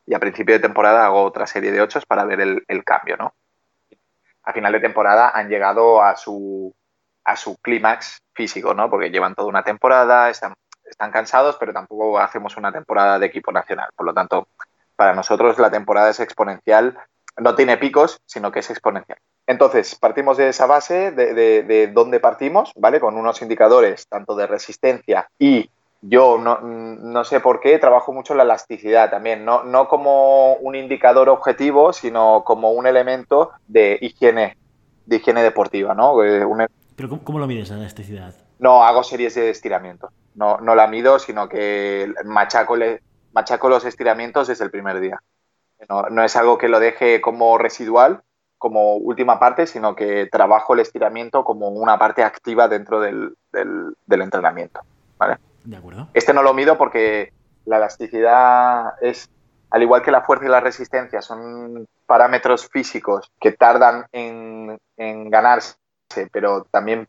y 0.05 0.13
a 0.13 0.19
principio 0.19 0.55
de 0.55 0.61
temporada 0.61 1.05
hago 1.05 1.21
otra 1.23 1.45
serie 1.45 1.69
de 1.69 1.81
ocho 1.81 1.99
para 2.07 2.23
ver 2.23 2.39
el, 2.39 2.63
el, 2.69 2.85
cambio, 2.85 3.17
¿no? 3.17 3.33
A 4.43 4.53
final 4.53 4.71
de 4.71 4.79
temporada 4.79 5.31
han 5.35 5.49
llegado 5.49 6.01
a 6.01 6.15
su, 6.15 6.73
a 7.25 7.35
su 7.35 7.57
clímax 7.57 8.21
físico, 8.33 8.73
¿no? 8.73 8.89
Porque 8.89 9.09
llevan 9.09 9.35
toda 9.35 9.49
una 9.49 9.63
temporada, 9.63 10.29
están 10.29 10.53
están 10.85 11.11
cansados, 11.11 11.57
pero 11.59 11.73
tampoco 11.73 12.17
hacemos 12.17 12.55
una 12.55 12.71
temporada 12.71 13.19
de 13.19 13.25
equipo 13.25 13.51
nacional. 13.51 13.89
Por 13.97 14.05
lo 14.05 14.13
tanto, 14.13 14.47
para 14.95 15.13
nosotros 15.13 15.59
la 15.59 15.69
temporada 15.69 16.09
es 16.09 16.21
exponencial, 16.21 16.97
no 17.35 17.53
tiene 17.55 17.75
picos, 17.75 18.21
sino 18.25 18.49
que 18.49 18.59
es 18.59 18.69
exponencial. 18.69 19.19
Entonces, 19.47 19.95
partimos 19.95 20.37
de 20.37 20.49
esa 20.49 20.65
base, 20.65 21.11
de, 21.11 21.89
dónde 21.93 22.19
partimos, 22.19 22.71
¿vale? 22.75 22.99
Con 22.99 23.17
unos 23.17 23.41
indicadores 23.41 24.07
tanto 24.07 24.35
de 24.35 24.45
resistencia 24.45 25.29
y 25.39 25.69
yo 26.01 26.37
no, 26.37 27.23
sé 27.23 27.39
por 27.39 27.59
qué 27.59 27.79
trabajo 27.79 28.13
mucho 28.13 28.35
la 28.35 28.43
elasticidad 28.43 29.09
también, 29.09 29.43
no, 29.43 29.63
no 29.63 29.87
como 29.87 30.53
un 30.55 30.75
indicador 30.75 31.29
objetivo, 31.29 31.91
sino 31.91 32.43
como 32.45 32.71
un 32.71 32.85
elemento 32.85 33.51
de 33.67 33.97
higiene, 34.01 34.57
de 35.05 35.15
higiene 35.15 35.41
deportiva, 35.41 35.95
¿no? 35.95 36.23
Eh, 36.23 36.45
¿Pero 36.95 37.09
cómo, 37.09 37.23
cómo 37.23 37.39
lo 37.39 37.47
mides 37.47 37.69
la 37.69 37.77
elasticidad? 37.77 38.35
No, 38.59 38.83
hago 38.83 39.03
series 39.03 39.33
de 39.35 39.49
estiramiento 39.49 40.11
no, 40.37 40.59
no 40.59 40.75
la 40.75 40.87
mido, 40.87 41.19
sino 41.19 41.49
que 41.49 42.13
machaco, 42.23 42.77
machaco 43.33 43.69
los 43.69 43.83
estiramientos 43.83 44.47
desde 44.47 44.63
el 44.63 44.71
primer 44.71 44.99
día. 44.99 45.21
No, 45.89 46.23
es 46.23 46.35
algo 46.35 46.57
que 46.57 46.69
lo 46.69 46.79
deje 46.79 47.21
como 47.21 47.57
residual, 47.57 48.21
como 48.57 48.95
última 48.95 49.39
parte, 49.39 49.67
sino 49.67 49.95
que 49.95 50.27
trabajo 50.31 50.73
el 50.73 50.79
estiramiento 50.79 51.43
como 51.43 51.69
una 51.69 51.97
parte 51.97 52.23
activa 52.23 52.67
dentro 52.67 52.99
del, 52.99 53.35
del, 53.51 54.21
entrenamiento. 54.21 54.81
¿vale? 55.17 55.37
De 55.63 55.77
acuerdo. 55.77 56.07
Este 56.13 56.33
no 56.33 56.43
lo 56.43 56.53
mido 56.53 56.77
porque 56.77 57.31
la 57.65 57.77
elasticidad 57.77 58.93
es, 59.01 59.29
al 59.69 59.83
igual 59.83 60.01
que 60.01 60.11
la 60.11 60.21
fuerza 60.21 60.45
y 60.45 60.49
la 60.49 60.59
resistencia, 60.59 61.21
son 61.21 61.87
parámetros 62.05 62.67
físicos 62.67 63.31
que 63.39 63.51
tardan 63.51 64.05
en, 64.11 64.77
en 64.97 65.29
ganarse, 65.29 65.75
pero 66.31 66.63
también 66.71 67.07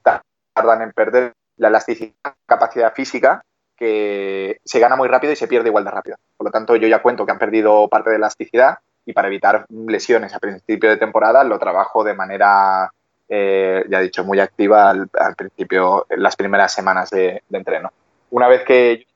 tardan 0.53 0.83
en 0.83 0.93
perder 0.93 1.35
la 1.57 1.69
elasticidad, 1.69 2.35
capacidad 2.47 2.93
física, 2.95 3.43
que 3.77 4.59
se 4.65 4.81
gana 4.81 4.97
muy 4.97 5.09
rápido 5.09 5.33
y 5.33 5.37
se 5.37 5.47
pierde 5.47 5.69
igual 5.69 5.85
de 5.85 5.91
rápido. 5.93 6.17
Por 6.37 6.47
lo 6.47 6.51
tanto, 6.51 6.75
yo 6.75 6.89
ya 6.89 7.01
cuento 7.01 7.25
que 7.25 7.33
han 7.33 7.39
perdido 7.39 7.89
parte 7.89 8.11
de 8.11 8.17
elasticidad 8.17 8.79
y 9.09 9.15
para 9.15 9.29
evitar 9.29 9.65
lesiones 9.71 10.35
a 10.35 10.39
principio 10.39 10.91
de 10.91 10.99
temporada 10.99 11.43
lo 11.43 11.59
trabajo 11.59 12.05
de 12.05 12.13
manera, 12.13 12.93
eh, 13.27 13.83
ya 13.89 14.01
he 14.01 14.03
dicho, 14.03 14.23
muy 14.23 14.39
activa 14.39 14.91
al, 14.91 15.09
principio, 15.35 16.07
las 16.11 16.37
primeras 16.37 16.75
semanas 16.75 17.09
de, 17.09 17.43
entreno. 17.51 17.91
Una 18.31 18.49
vez 18.49 18.65
que 18.65 19.07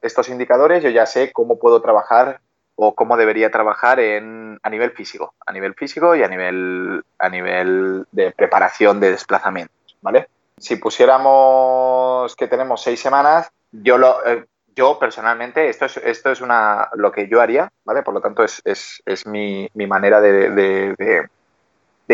estos 0.00 0.28
indicadores, 0.28 0.84
yo 0.84 0.90
ya 0.90 1.06
sé 1.06 1.32
cómo 1.32 1.58
puedo 1.58 1.82
trabajar 1.82 2.38
o 2.76 2.94
cómo 2.94 3.16
debería 3.16 3.50
trabajar 3.50 3.98
en, 3.98 4.60
a 4.62 4.70
nivel 4.70 4.92
físico, 4.92 5.34
a 5.44 5.52
nivel 5.52 5.74
físico 5.74 6.14
y 6.14 6.22
a 6.22 6.28
nivel, 6.28 7.02
a 7.18 7.28
nivel 7.28 8.06
de 8.12 8.30
preparación 8.30 9.00
de 9.00 9.10
desplazamientos, 9.10 9.96
¿vale? 10.02 10.28
si 10.62 10.76
pusiéramos 10.76 12.36
que 12.36 12.46
tenemos 12.46 12.80
seis 12.80 13.00
semanas, 13.00 13.50
yo 13.72 13.98
lo, 13.98 14.24
eh, 14.24 14.44
yo 14.74 14.98
personalmente, 14.98 15.68
esto 15.68 15.86
es, 15.86 15.96
esto 15.98 16.30
es 16.30 16.40
una, 16.40 16.88
lo 16.94 17.12
que 17.12 17.28
yo 17.28 17.40
haría, 17.40 17.70
¿vale? 17.84 18.02
Por 18.02 18.14
lo 18.14 18.20
tanto, 18.20 18.42
es, 18.42 18.62
es, 18.64 19.26
mi, 19.26 19.68
mi, 19.74 19.86
manera 19.86 20.20
de, 20.20 20.50
de, 20.50 21.28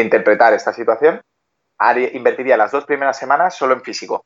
interpretar 0.01 0.53
esta 0.55 0.73
situación. 0.73 1.21
invertiría 2.13 2.57
las 2.57 2.73
dos 2.73 2.85
primeras 2.85 3.19
semanas 3.19 3.57
solo 3.57 3.75
en 3.75 3.83
físico, 3.83 4.25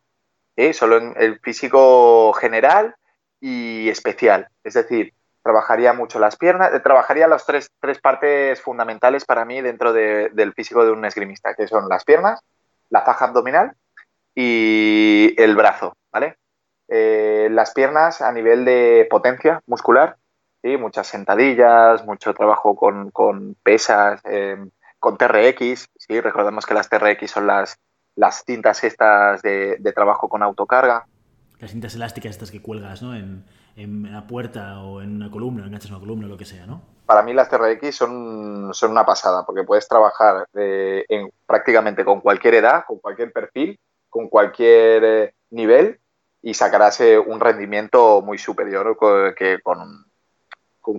solo 0.73 0.99
en 0.99 1.14
el 1.16 1.40
físico 1.40 2.33
general 2.35 2.95
y 3.40 3.88
especial. 3.88 4.49
Es 4.62 4.75
decir, 4.75 5.12
trabajaría 5.42 5.92
mucho 5.92 6.18
las 6.18 6.37
piernas, 6.37 6.73
eh, 6.73 6.81
trabajaría 6.81 7.27
las 7.27 7.45
tres, 7.45 7.71
tres 7.81 8.01
partes 8.01 8.61
fundamentales 8.61 9.25
para 9.25 9.45
mí 9.45 9.61
dentro 9.61 9.92
del 9.92 10.53
físico 10.55 10.85
de 10.85 10.92
un 10.92 11.05
esgrimista, 11.05 11.55
que 11.55 11.66
son 11.66 11.88
las 11.88 12.05
piernas, 12.05 12.40
la 12.90 13.03
faja 13.03 13.27
abdominal 13.27 13.73
y 14.35 15.35
el 15.37 15.57
brazo, 15.57 15.97
¿vale? 16.12 16.37
Eh, 16.94 17.48
las 17.50 17.72
piernas 17.72 18.20
a 18.20 18.31
nivel 18.33 18.66
de 18.66 19.07
potencia 19.09 19.62
muscular, 19.66 20.18
¿sí? 20.61 20.76
muchas 20.76 21.07
sentadillas, 21.07 22.05
mucho 22.05 22.35
trabajo 22.35 22.76
con, 22.76 23.57
pesas, 23.62 24.20
em, 24.24 24.68
con 24.98 25.16
TRX, 25.16 25.88
¿sí? 25.96 26.20
recordemos 26.20 26.66
que 26.66 26.74
las 26.74 26.90
TRX 26.90 27.31
son 27.31 27.46
las, 27.46 27.81
las 28.14 28.44
cintas 28.44 28.85
estas 28.85 29.40
de, 29.40 29.92
trabajo 29.94 30.28
con 30.28 30.42
autocarga. 30.42 31.07
Las 31.61 31.70
cintas 31.70 31.94
elásticas 31.94 32.33
estas 32.33 32.50
que 32.50 32.61
cuelgas 32.61 33.00
¿no? 33.00 33.14
en, 33.14 33.46
la 34.12 34.26
puerta 34.26 34.83
o 34.83 35.00
en 35.00 35.16
una 35.16 35.31
columna, 35.31 35.64
enganchas 35.64 35.88
una 35.88 36.00
columna, 36.00 36.26
lo 36.26 36.37
que 36.37 36.44
sea, 36.44 36.66
¿no? 36.66 36.83
Para 37.07 37.22
mí 37.22 37.33
las 37.33 37.48
TRX 37.48 37.96
son, 37.96 38.74
son 38.74 38.90
una 38.90 39.07
pasada, 39.07 39.46
porque 39.46 39.64
puedes 39.64 39.88
trabajar 39.88 40.46
eh, 40.52 41.07
en, 41.09 41.33
prácticamente 41.46 42.05
con 42.05 42.20
cualquier 42.20 42.57
edad, 42.57 42.85
con 42.87 42.98
cualquier 42.98 43.33
perfil, 43.33 43.81
con 44.11 44.28
cualquier 44.28 45.05
eh, 45.05 45.35
nivel 45.48 45.98
y 46.42 46.55
sacarás 46.55 47.00
un 47.26 47.40
rendimiento 47.40 48.20
muy 48.20 48.37
superior 48.37 48.96
que 49.37 49.61
con, 49.62 50.05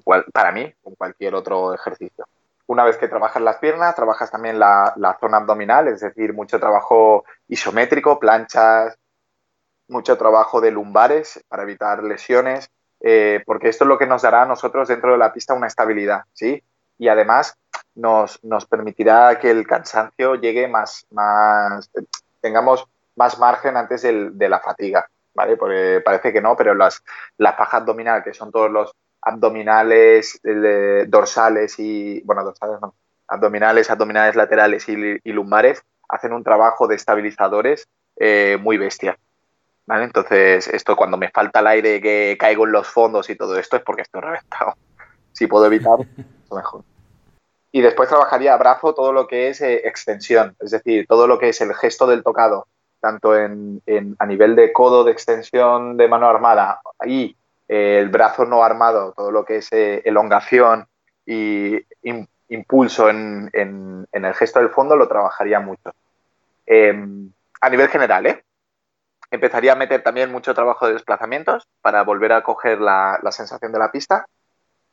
cual, 0.03 0.25
para 0.31 0.51
mí, 0.51 0.73
con 0.81 0.95
cualquier 0.95 1.35
otro 1.35 1.73
ejercicio. 1.73 2.25
Una 2.65 2.85
vez 2.85 2.97
que 2.97 3.09
trabajas 3.09 3.41
las 3.41 3.57
piernas, 3.57 3.93
trabajas 3.93 4.31
también 4.31 4.57
la, 4.57 4.93
la 4.95 5.17
zona 5.19 5.37
abdominal, 5.37 5.89
es 5.89 5.99
decir, 5.99 6.33
mucho 6.33 6.59
trabajo 6.59 7.25
isométrico, 7.49 8.19
planchas, 8.19 8.97
mucho 9.89 10.17
trabajo 10.17 10.61
de 10.61 10.71
lumbares 10.71 11.43
para 11.49 11.63
evitar 11.63 12.03
lesiones, 12.03 12.69
eh, 13.01 13.43
porque 13.45 13.67
esto 13.67 13.83
es 13.83 13.89
lo 13.89 13.97
que 13.97 14.07
nos 14.07 14.21
dará 14.21 14.43
a 14.43 14.45
nosotros 14.45 14.87
dentro 14.87 15.11
de 15.11 15.17
la 15.17 15.33
pista 15.33 15.53
una 15.53 15.67
estabilidad, 15.67 16.23
¿sí? 16.31 16.63
Y 16.97 17.09
además 17.09 17.57
nos, 17.95 18.41
nos 18.43 18.65
permitirá 18.65 19.37
que 19.39 19.51
el 19.51 19.67
cansancio 19.67 20.35
llegue 20.35 20.69
más, 20.69 21.05
más, 21.11 21.91
tengamos 22.39 22.87
más 23.15 23.37
margen 23.39 23.75
antes 23.75 24.03
del, 24.03 24.37
de 24.37 24.49
la 24.49 24.59
fatiga, 24.59 25.09
¿vale? 25.33 25.57
Porque 25.57 26.01
parece 26.03 26.31
que 26.31 26.41
no, 26.41 26.55
pero 26.55 26.73
las, 26.75 27.03
la 27.37 27.53
faja 27.53 27.77
abdominal, 27.77 28.23
que 28.23 28.33
son 28.33 28.51
todos 28.51 28.71
los 28.71 28.93
abdominales, 29.21 30.39
dorsales 31.07 31.79
y, 31.79 32.21
bueno, 32.21 32.43
dorsales 32.43 32.81
no, 32.81 32.95
abdominales, 33.27 33.89
abdominales 33.89 34.35
laterales 34.35 34.87
y, 34.89 34.95
y 35.23 35.31
lumbares, 35.31 35.83
hacen 36.09 36.33
un 36.33 36.43
trabajo 36.43 36.87
de 36.87 36.95
estabilizadores 36.95 37.87
eh, 38.17 38.57
muy 38.61 38.77
bestia. 38.77 39.17
¿Vale? 39.85 40.05
Entonces, 40.05 40.67
esto 40.67 40.95
cuando 40.95 41.17
me 41.17 41.29
falta 41.29 41.59
el 41.59 41.67
aire, 41.67 42.01
que 42.01 42.37
caigo 42.39 42.65
en 42.65 42.71
los 42.71 42.87
fondos 42.87 43.29
y 43.29 43.35
todo 43.35 43.57
esto, 43.57 43.75
es 43.75 43.83
porque 43.83 44.03
estoy 44.03 44.21
reventado. 44.21 44.75
Si 45.33 45.47
puedo 45.47 45.65
evitar, 45.65 45.97
mejor. 46.51 46.83
Y 47.71 47.81
después 47.81 48.07
trabajaría 48.07 48.53
a 48.53 48.57
brazo 48.57 48.93
todo 48.93 49.11
lo 49.11 49.27
que 49.27 49.49
es 49.49 49.59
eh, 49.61 49.81
extensión, 49.87 50.55
es 50.59 50.71
decir, 50.71 51.07
todo 51.07 51.27
lo 51.27 51.39
que 51.39 51.49
es 51.49 51.59
el 51.59 51.73
gesto 51.73 52.05
del 52.05 52.23
tocado, 52.23 52.67
tanto 53.03 53.37
en, 53.37 53.81
a 54.17 54.25
nivel 54.25 54.55
de 54.55 54.71
codo 54.71 55.03
de 55.03 55.11
extensión 55.11 55.97
de 55.97 56.07
mano 56.07 56.25
armada 56.29 56.79
y 57.05 57.35
eh, 57.67 57.97
el 57.99 58.07
brazo 58.07 58.45
no 58.45 58.63
armado, 58.63 59.11
todo 59.11 59.29
lo 59.29 59.43
que 59.43 59.57
es 59.57 59.73
eh, 59.73 60.01
elongación 60.05 60.87
y 61.25 61.79
impulso 62.47 63.09
en, 63.09 63.51
el 63.51 64.33
gesto 64.35 64.59
del 64.59 64.69
fondo, 64.69 64.95
lo 64.95 65.09
trabajaría 65.09 65.59
mucho. 65.59 65.93
Em, 66.65 67.29
a 67.59 67.69
nivel 67.69 67.89
general, 67.89 68.25
¿eh? 68.25 68.41
empezaría 69.31 69.73
a 69.73 69.75
meter 69.75 70.01
también 70.01 70.31
mucho 70.31 70.53
trabajo 70.53 70.87
de 70.87 70.93
desplazamientos 70.93 71.67
para 71.81 72.03
volver 72.03 72.31
a 72.31 72.41
coger 72.43 72.79
la 72.79 73.31
sensación 73.31 73.73
de 73.73 73.79
la 73.79 73.91
pista. 73.91 74.25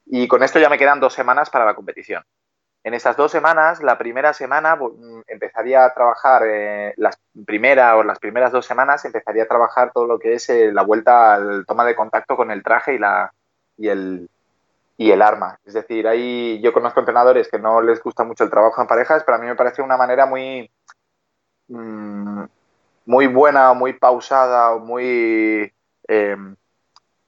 Y 0.06 0.26
con 0.26 0.42
esto 0.42 0.58
ya 0.58 0.68
me 0.68 0.78
quedan 0.78 0.98
dos 0.98 1.14
semanas 1.14 1.48
para 1.48 1.64
la 1.64 1.74
competición. 1.74 2.24
En 2.82 2.94
estas 2.94 3.16
dos 3.16 3.30
semanas, 3.30 3.82
la 3.82 3.98
primera 3.98 4.32
semana 4.32 4.76
mm, 4.76 5.22
empezaría 5.26 5.84
a 5.84 5.92
trabajar, 5.92 6.42
eh, 6.46 6.94
las 6.96 7.18
primera 7.44 7.96
o 7.96 8.02
las 8.02 8.18
primeras 8.18 8.52
dos 8.52 8.64
semanas 8.64 9.04
empezaría 9.04 9.42
a 9.42 9.48
trabajar 9.48 9.92
todo 9.92 10.06
lo 10.06 10.18
que 10.18 10.34
es 10.34 10.48
eh, 10.48 10.72
la 10.72 10.82
vuelta 10.82 11.34
al 11.34 11.66
toma 11.66 11.84
de 11.84 11.94
contacto 11.94 12.36
con 12.36 12.50
el 12.50 12.62
traje 12.62 12.94
y, 12.94 12.98
la, 12.98 13.32
y, 13.76 13.88
el, 13.88 14.30
y 14.96 15.10
el 15.10 15.20
arma. 15.20 15.58
Es 15.64 15.74
decir, 15.74 16.08
ahí 16.08 16.60
yo 16.62 16.72
conozco 16.72 17.00
entrenadores 17.00 17.48
que 17.50 17.58
no 17.58 17.82
les 17.82 18.02
gusta 18.02 18.24
mucho 18.24 18.44
el 18.44 18.50
trabajo 18.50 18.80
en 18.80 18.88
parejas, 18.88 19.24
pero 19.24 19.36
a 19.36 19.40
mí 19.40 19.46
me 19.46 19.56
parece 19.56 19.82
una 19.82 19.98
manera 19.98 20.24
muy, 20.24 20.70
mm, 21.68 22.44
muy 23.06 23.26
buena, 23.26 23.74
muy 23.74 23.92
pausada, 23.94 24.76
muy 24.78 25.72
em, 26.08 26.56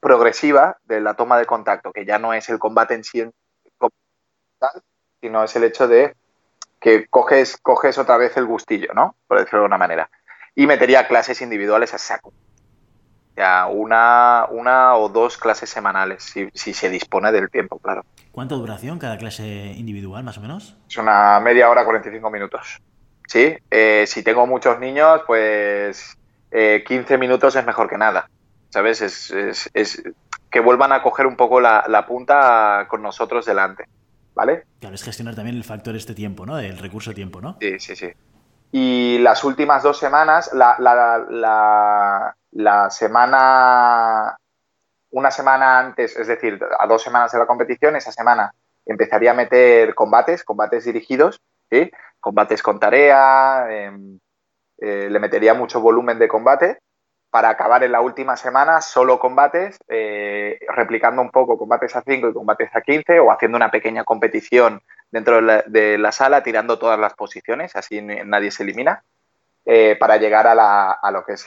progresiva 0.01 0.79
de 0.85 1.01
la 1.01 1.15
toma 1.15 1.39
de 1.39 1.47
contacto, 1.47 1.93
que 1.93 2.07
ya 2.07 2.19
no 2.19 2.33
es 2.35 2.49
el 2.49 2.59
combate 2.59 2.95
en 2.95 3.05
sí, 3.05 3.31
sino 5.23 5.45
es 5.45 5.55
el 5.55 5.65
hecho 5.65 5.87
de 5.87 6.15
que 6.81 7.07
coges, 7.07 7.57
coges 7.57 7.97
otra 7.97 8.17
vez 8.17 8.37
el 8.37 8.45
gustillo, 8.45 8.89
¿no? 8.93 9.15
Por 9.29 9.39
decirlo 9.39 9.61
de 9.61 9.65
alguna 9.67 9.79
manera. 9.79 10.11
Y 10.57 10.67
metería 10.67 11.07
clases 11.07 11.41
individuales 11.41 11.95
a 11.95 11.99
saco. 11.99 12.33
Ya 13.37 13.67
una, 13.69 14.47
una 14.51 14.97
o 14.97 15.09
dos 15.09 15.39
clases 15.39 15.71
semanales, 15.71 16.25
si, 16.25 16.51
si 16.53 16.75
se 16.75 16.91
dispone 16.91 17.31
del 17.31 17.51
tiempo, 17.51 17.79
claro. 17.79 18.05
¿Cuánta 18.33 18.57
duración 18.57 18.99
cada 18.99 19.17
clase 19.17 19.45
individual, 19.77 20.25
más 20.25 20.37
o 20.39 20.41
menos? 20.41 20.77
Es 20.91 20.97
una 20.99 21.39
media 21.41 21.71
hora, 21.71 21.85
45 21.85 22.29
minutos. 22.31 22.83
Sí, 23.29 23.57
eh, 23.71 24.05
si 24.09 24.25
tengo 24.25 24.47
muchos 24.47 24.81
niños, 24.81 25.23
pues 25.27 26.19
eh, 26.51 26.83
15 26.87 27.17
minutos 27.17 27.55
es 27.55 27.65
mejor 27.65 27.89
que 27.89 27.97
nada. 27.97 28.29
¿Sabes? 28.71 29.01
Es, 29.03 29.31
es, 29.31 29.71
es 29.73 30.03
que 30.51 30.61
vuelvan 30.61 30.93
a 30.93 31.03
coger 31.03 31.27
un 31.27 31.37
poco 31.37 31.61
la, 31.61 31.85
la 31.89 32.07
punta 32.07 32.87
con 32.89 33.03
nosotros 33.03 33.47
delante. 33.47 33.87
¿Vale? 34.35 34.65
Claro, 34.81 34.95
es 34.95 35.03
gestionar 35.03 35.35
también 35.35 35.57
el 35.57 35.65
factor 35.65 35.95
este 35.97 36.15
tiempo, 36.15 36.47
¿no? 36.47 36.59
El 36.59 36.79
recurso 36.79 37.13
tiempo, 37.13 37.41
¿no? 37.41 37.57
Sí, 37.61 37.79
sí, 37.79 37.97
sí. 37.97 38.13
Y 38.73 39.19
las 39.19 39.45
últimas 39.45 39.83
dos 39.83 39.99
semanas, 39.99 40.51
la, 40.55 40.77
la, 40.79 41.19
la, 41.29 42.37
la, 42.53 42.91
semana, 42.91 44.37
una 45.11 45.31
semana 45.31 45.79
antes, 45.79 46.17
es 46.17 46.27
decir, 46.27 46.59
a 46.79 46.87
dos 46.87 47.03
semanas 47.03 47.33
de 47.33 47.39
la 47.39 47.47
competición, 47.47 47.97
esa 47.97 48.13
semana 48.13 48.53
empezaría 48.87 49.33
a 49.33 49.35
meter 49.35 49.95
combates, 49.95 50.43
combates 50.43 50.85
dirigidos, 50.85 51.41
¿sí? 51.71 51.91
Combates 52.19 52.63
con 52.63 52.81
tarea, 52.81 53.67
eh, 53.69 53.93
eh, 54.79 55.09
le 55.11 55.19
metería 55.19 55.55
mucho 55.55 55.81
volumen 55.81 56.19
de 56.19 56.29
combate 56.29 56.79
para 57.33 57.49
acabar 57.49 57.83
en 57.83 57.93
la 57.93 58.03
última 58.03 58.37
semana 58.37 58.83
solo 58.83 59.19
combates, 59.19 59.79
eh, 59.89 60.61
replicando 60.69 61.23
un 61.23 61.31
poco 61.31 61.57
combates 61.57 61.97
a 61.97 62.03
5 62.03 62.29
y 62.29 62.33
combates 62.35 62.69
a 62.77 62.83
15 62.83 63.21
o 63.21 63.33
haciendo 63.33 63.57
una 63.57 63.71
pequeña 63.71 64.05
competición 64.05 64.83
dentro 65.11 65.41
de 65.41 65.97
la, 65.97 66.13
sala, 66.13 66.43
tirando 66.43 66.79
todas 66.79 67.01
las 67.01 67.15
posiciones, 67.15 67.75
así 67.75 68.03
nadie 68.03 68.51
se 68.51 68.65
elimina, 68.65 69.03
eh, 69.65 69.97
para 69.99 70.19
llegar 70.19 70.47
a, 70.47 70.55
la, 70.55 70.99
lo 71.11 71.25
que 71.25 71.33
es 71.33 71.47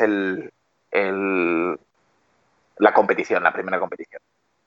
la 2.77 2.93
competición, 2.95 3.43
la 3.43 3.53
primera 3.53 3.79
competición. 3.79 4.23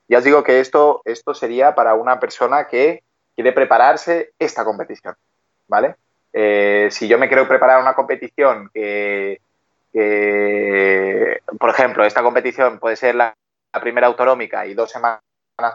Ya 0.07 0.19
os 0.19 0.23
digo 0.23 0.41
que 0.41 0.61
esto, 0.61 1.01
esto 1.03 1.33
sería 1.33 1.75
para 1.75 1.95
una 1.95 2.17
persona 2.21 2.65
que 2.67 3.03
quiere 3.35 3.51
prepararse 3.51 4.31
esta 4.39 4.63
competición, 4.63 5.15
¿vale? 5.67 5.95
Eh, 6.31 6.87
si 6.91 7.09
yo 7.09 7.17
me 7.19 7.27
quiero 7.27 7.45
preparar 7.45 7.81
una 7.81 7.93
competición 7.93 8.69
que 8.73 9.41
que, 9.91 11.39
por 11.59 11.69
ejemplo, 11.69 12.03
esta 12.03 12.23
competición 12.23 12.79
puede 12.79 12.95
ser 12.95 13.15
la, 13.15 13.35
primera 13.81 14.07
autonómica 14.07 14.65
y 14.65 14.73
dos 14.73 14.89
semanas 14.89 15.21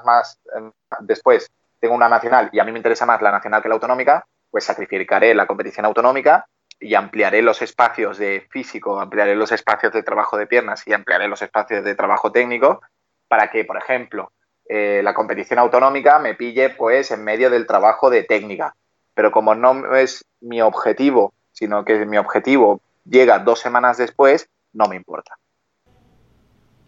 más 0.05 0.41
em, 0.57 0.73
después 1.01 1.49
tengo 1.79 1.95
una 1.95 2.09
nacional 2.09 2.51
y 2.53 2.59
a 2.59 2.65
mí 2.65 2.73
me 2.73 2.79
interesa 2.81 3.07
más 3.07 3.23
la 3.23 3.31
nacional 3.31 3.63
que 3.63 3.69
la 3.69 3.75
autonómica, 3.75 4.27
pues 4.51 4.65
sacrificaré 4.65 5.33
la 5.35 5.47
competición 5.47 5.87
autonómica 5.87 6.47
y 6.81 6.95
ampliaré 6.95 7.43
los 7.43 7.63
espacios 7.63 8.19
de 8.19 8.47
físico, 8.51 9.01
ampliaré 9.01 9.37
los 9.37 9.53
espacios 9.53 9.93
de 9.93 10.03
trabajo 10.03 10.37
de 10.37 10.47
piernas 10.47 10.87
y 10.87 10.93
ampliaré 10.93 11.29
los 11.29 11.43
espacios 11.43 11.85
de 11.85 11.95
trabajo 11.95 12.33
técnico 12.33 12.81
para 13.29 13.51
que, 13.51 13.65
por 13.65 13.77
ejemplo, 13.77 14.33
eh, 14.69 15.01
la 15.05 15.15
competición 15.15 15.59
autonómica 15.59 16.19
me 16.19 16.35
pille 16.35 16.71
pues 16.71 17.11
en 17.11 17.23
medio 17.23 17.51
del 17.51 17.67
trabajo 17.67 18.11
de 18.11 18.25
técnica. 18.25 18.75
Pero 19.15 19.31
como 19.31 19.55
no 19.55 19.95
es 19.95 20.25
mi 20.41 20.61
objetivo, 20.63 21.33
sino 21.53 21.85
que 21.85 22.05
mi 22.07 22.19
objetivo 22.19 22.81
llega 23.05 23.39
dos 23.39 23.61
semanas 23.61 23.99
después, 23.99 24.49
no 24.73 24.89
me 24.89 24.97
importa. 24.97 25.37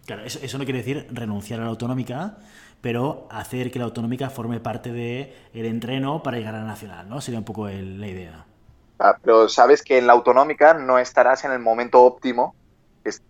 Claro, 0.06 0.22
eso, 0.22 0.58
no 0.58 0.64
quiere 0.64 0.78
decir 0.78 1.08
renunciar 1.10 1.60
a 1.60 1.64
la 1.64 1.70
autonómica, 1.70 2.36
pero 2.80 3.26
hacer 3.30 3.72
que 3.72 3.80
la 3.80 3.86
autonómica 3.86 4.30
forme 4.30 4.60
parte 4.60 4.92
del 4.92 5.34
el 5.52 5.66
entreno 5.66 6.22
para 6.22 6.36
llegar 6.36 6.54
a 6.54 6.58
la 6.58 6.64
nacional, 6.64 7.08
¿no? 7.08 7.20
Sería 7.20 7.40
un 7.40 7.44
poco 7.44 7.66
la 7.66 8.06
idea. 8.06 8.46
Ah, 9.00 9.18
pero 9.20 9.48
sabes 9.48 9.82
que 9.82 9.98
en 9.98 10.06
la 10.06 10.12
autonómica 10.12 10.74
no 10.74 10.98
estarás 10.98 11.44
en 11.44 11.52
el 11.52 11.58
momento 11.58 12.02
óptimo 12.02 12.54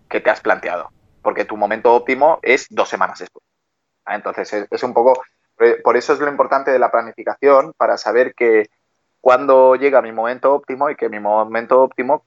que 0.09 0.21
te 0.21 0.31
has 0.31 0.41
planteado, 0.41 0.91
porque 1.23 1.45
tu 1.45 1.57
momento 1.57 1.95
óptimo 1.95 2.39
es 2.43 2.67
dos 2.71 2.89
semanas 2.89 3.19
después. 3.19 3.45
Ah, 4.05 4.15
entonces, 4.15 4.53
es, 4.53 4.69
es 4.71 4.83
un 4.83 4.93
poco, 4.93 5.21
por 5.83 5.97
eso 5.97 6.13
es 6.13 6.19
lo 6.21 6.29
importante 6.29 6.71
de 6.71 6.79
la 6.79 6.91
planificación, 6.91 7.73
para 7.77 7.97
saber 7.97 8.35
que 8.35 8.69
cuando 9.21 9.77
llega 9.77 10.03
mi 10.03 10.13
momento 10.13 10.55
óptimo 10.55 10.91
y 10.91 10.97
que 10.97 11.09
mi 11.09 11.21
momento 11.21 11.83
óptimo 11.83 12.25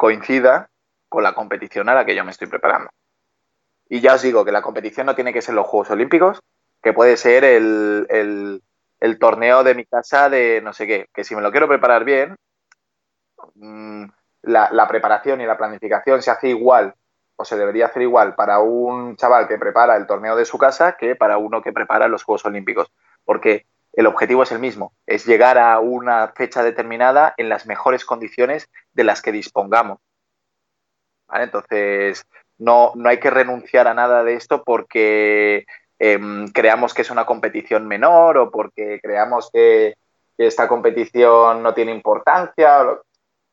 coincida 0.00 0.70
con 1.10 1.22
la 1.22 1.34
competición 1.34 1.90
a 1.90 1.94
la 1.94 2.06
que 2.06 2.14
yo 2.14 2.24
me 2.24 2.30
estoy 2.30 2.48
preparando. 2.48 2.88
Y 3.86 4.00
ya 4.00 4.14
os 4.14 4.22
digo 4.22 4.46
que 4.46 4.50
la 4.50 4.62
competición 4.62 5.04
no 5.04 5.14
tiene 5.14 5.30
que 5.30 5.42
ser 5.42 5.54
los 5.54 5.66
Juegos 5.66 5.90
Olímpicos, 5.90 6.40
que 6.82 6.94
puede 6.94 7.18
ser 7.18 7.44
el, 7.44 8.62
torneo 9.20 9.62
de 9.62 9.74
mi 9.74 9.84
casa 9.84 10.30
de 10.30 10.62
no 10.62 10.72
sé 10.72 10.86
qué, 10.86 11.06
que 11.12 11.22
si 11.22 11.36
me 11.36 11.42
lo 11.42 11.50
quiero 11.50 11.68
preparar 11.68 12.04
bien, 12.04 12.34
mm, 13.56 14.04
la, 14.44 14.88
preparación 14.88 15.42
y 15.42 15.46
la 15.46 15.58
planificación 15.58 16.22
se 16.22 16.30
hace 16.30 16.48
igual 16.48 16.94
o 17.36 17.44
se 17.44 17.58
debería 17.58 17.84
hacer 17.84 18.00
igual 18.00 18.34
para 18.34 18.60
un 18.60 19.16
chaval 19.16 19.48
que 19.48 19.58
prepara 19.58 19.96
el 19.96 20.06
torneo 20.06 20.34
de 20.34 20.46
su 20.46 20.56
casa 20.56 20.96
que 20.98 21.14
para 21.14 21.36
uno 21.36 21.60
que 21.60 21.74
prepara 21.74 22.08
los 22.08 22.24
Juegos 22.24 22.46
Olímpicos, 22.46 22.90
porque 23.26 23.66
el 23.92 24.06
objetivo 24.06 24.42
es 24.42 24.52
el 24.52 24.58
mismo, 24.58 24.94
es 25.06 25.26
llegar 25.26 25.58
a 25.58 25.80
una 25.80 26.28
fecha 26.28 26.62
determinada 26.62 27.34
en 27.36 27.48
las 27.48 27.66
mejores 27.66 28.04
condiciones 28.04 28.68
de 28.92 29.04
las 29.04 29.22
que 29.22 29.32
dispongamos. 29.32 29.98
Entonces, 31.32 32.26
no, 32.58 32.92
no, 32.94 33.08
hay 33.08 33.18
que 33.18 33.30
renunciar 33.30 33.88
a 33.88 33.94
nada 33.94 34.24
de 34.24 34.34
esto 34.34 34.62
porque 34.64 35.64
em, 35.98 36.48
creamos 36.48 36.94
que 36.94 37.02
es 37.02 37.10
una 37.10 37.26
competición 37.26 37.86
menor 37.86 38.38
o 38.38 38.50
porque 38.50 39.00
creamos 39.02 39.50
que, 39.52 39.94
esta 40.38 40.68
competición 40.68 41.62
no 41.62 41.74
tiene 41.74 41.92
importancia. 41.92 42.98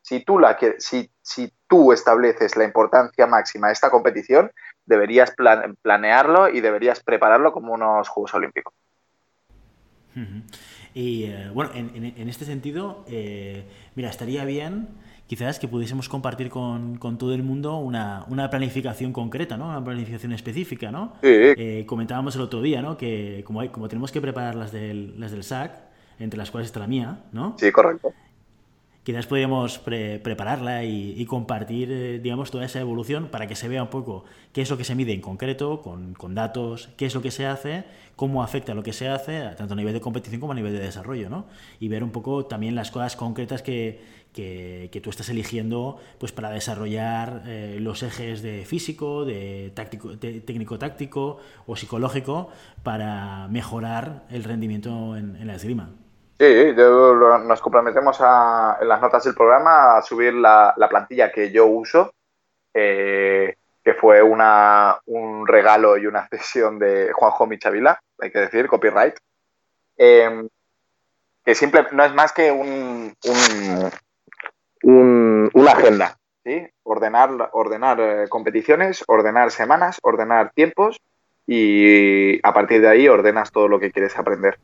Si 0.02 0.22
tú, 0.24 0.40
la, 0.40 0.58
si, 0.78 1.12
si 1.22 1.54
tú 1.68 1.92
estableces 1.92 2.56
la 2.56 2.64
importancia 2.64 3.28
máxima 3.28 3.68
de 3.68 3.74
esta 3.74 3.90
competición, 3.90 4.54
deberías 4.86 5.36
planearlo 5.82 6.48
y 6.48 6.62
deberías 6.62 7.04
prepararlo 7.04 7.52
como 7.52 7.74
unos 7.74 8.08
Juegos 8.08 8.34
Olímpicos. 8.36 8.74
Y 10.94 11.26
eh, 11.26 11.50
bueno, 11.54 11.72
en, 11.76 12.30
este 12.30 12.46
sentido, 12.46 13.06
eh, 13.08 13.64
mira, 13.96 14.10
estaría 14.10 14.46
bien 14.46 14.88
quizás 15.28 15.60
que 15.60 15.68
pudiésemos 15.68 16.08
compartir 16.08 16.50
con, 16.50 16.98
todo 17.00 17.34
el 17.34 17.44
mundo 17.44 17.78
una, 17.78 18.50
planificación 18.50 19.14
concreta, 19.14 19.58
¿no? 19.58 19.68
Una 19.68 19.84
planificación 19.84 20.32
específica, 20.32 20.92
¿no? 20.92 21.14
Eh, 21.22 21.84
comentábamos 21.86 22.36
el 22.36 22.42
otro 22.42 22.62
día, 22.62 22.82
¿no? 22.82 22.98
Que 22.98 23.44
como, 23.46 23.62
hay, 23.62 23.70
como 23.70 23.88
tenemos 23.88 24.12
que 24.12 24.22
preparar 24.22 24.56
las 24.56 24.72
del, 24.72 25.20
las 25.20 25.32
del 25.32 25.44
SAC, 25.44 25.72
entre 26.20 26.38
las 26.38 26.50
cuales 26.50 26.68
está 26.68 26.80
la 26.80 26.88
mía, 26.88 27.20
¿no? 27.32 27.56
Sí, 27.60 27.72
correcto 27.72 28.14
quizás 29.08 29.26
podríamos 29.26 29.80
prepararla 29.80 30.84
y, 30.84 31.26
compartir, 31.28 31.90
eh, 31.90 32.20
digamos, 32.20 32.52
toda 32.52 32.66
esa 32.66 32.82
evolución 32.82 33.30
para 33.30 33.48
que 33.48 33.56
se 33.56 33.70
vea 33.70 33.82
un 33.82 33.90
poco 33.90 34.26
qué 34.52 34.62
es 34.62 34.70
lo 34.70 34.78
que 34.78 34.84
se 34.84 34.96
mide 34.96 35.14
en 35.14 35.22
concreto, 35.22 35.82
con, 35.82 36.36
datos, 36.36 36.90
qué 36.98 37.06
es 37.06 37.16
lo 37.16 37.22
que 37.22 37.32
se 37.32 37.46
hace, 37.46 37.86
cómo 38.18 38.44
afecta 38.44 38.74
lo 38.74 38.84
que 38.84 38.92
se 38.92 39.08
hace, 39.08 39.44
tanto 39.56 39.76
a 39.76 39.78
nivel 39.78 39.94
de 39.94 40.02
competición 40.02 40.42
como 40.42 40.52
a 40.52 40.56
nivel 40.56 40.74
de 40.74 40.80
desarrollo, 40.80 41.30
¿no? 41.30 41.46
Y 41.80 41.88
ver 41.88 42.04
un 42.04 42.12
poco 42.12 42.48
también 42.48 42.76
las 42.76 42.92
cosas 42.92 43.16
concretas 43.16 43.62
que, 43.62 44.02
que, 44.34 45.00
tú 45.02 45.10
estás 45.10 45.30
eligiendo 45.30 46.02
pues, 46.18 46.34
para 46.34 46.50
desarrollar 46.50 47.44
eh, 47.48 47.78
los 47.80 48.04
ejes 48.04 48.42
de 48.42 48.66
físico, 48.66 49.24
de, 49.24 49.72
táctico, 49.74 50.18
técnico-táctico 50.18 51.40
o 51.66 51.78
psicológico 51.78 52.50
para 52.84 53.48
mejorar 53.48 54.26
el 54.30 54.44
rendimiento 54.44 55.16
en, 55.16 55.38
en 55.38 55.48
la 55.48 55.56
esgrima. 55.56 55.92
Sí, 56.40 56.74
nos 56.76 57.62
comprometemos 57.62 58.20
en 58.20 58.88
las 58.88 59.02
notas 59.02 59.24
del 59.24 59.34
programa 59.34 59.98
a 59.98 60.02
subir 60.04 60.34
la, 60.36 60.76
plantilla 60.88 61.32
que 61.32 61.52
yo 61.52 61.66
uso, 61.66 62.14
eh, 62.74 63.56
que 63.84 63.94
fue 63.96 64.22
una, 64.22 65.00
un 65.08 65.48
regalo 65.48 65.98
y 65.98 66.06
una 66.06 66.28
cesión 66.30 66.78
de 66.78 67.12
Juanjo 67.12 67.48
Michavila, 67.48 68.00
hay 68.20 68.32
que 68.32 68.40
decir, 68.40 68.68
copyright, 68.68 69.16
em, 69.98 70.48
que 71.44 71.56
simple, 71.56 71.88
no 71.94 72.04
es 72.04 72.14
más 72.14 72.34
que 72.34 72.52
un, 72.52 73.16
un, 74.84 75.50
una 75.54 75.72
agenda, 75.72 76.18
¿sí? 76.44 76.68
ordenar, 76.84 77.50
ordenar 77.54 78.00
eh, 78.00 78.30
competiciones, 78.30 79.04
ordenar 79.08 79.50
semanas, 79.50 79.98
ordenar 80.04 80.52
tiempos 80.52 81.02
y 81.48 82.46
a 82.46 82.54
partir 82.54 82.82
de 82.82 82.90
ahí 82.90 83.08
ordenas 83.08 83.52
todo 83.52 83.68
lo 83.68 83.80
que 83.80 83.92
quieres 83.92 84.18
aprender. 84.20 84.60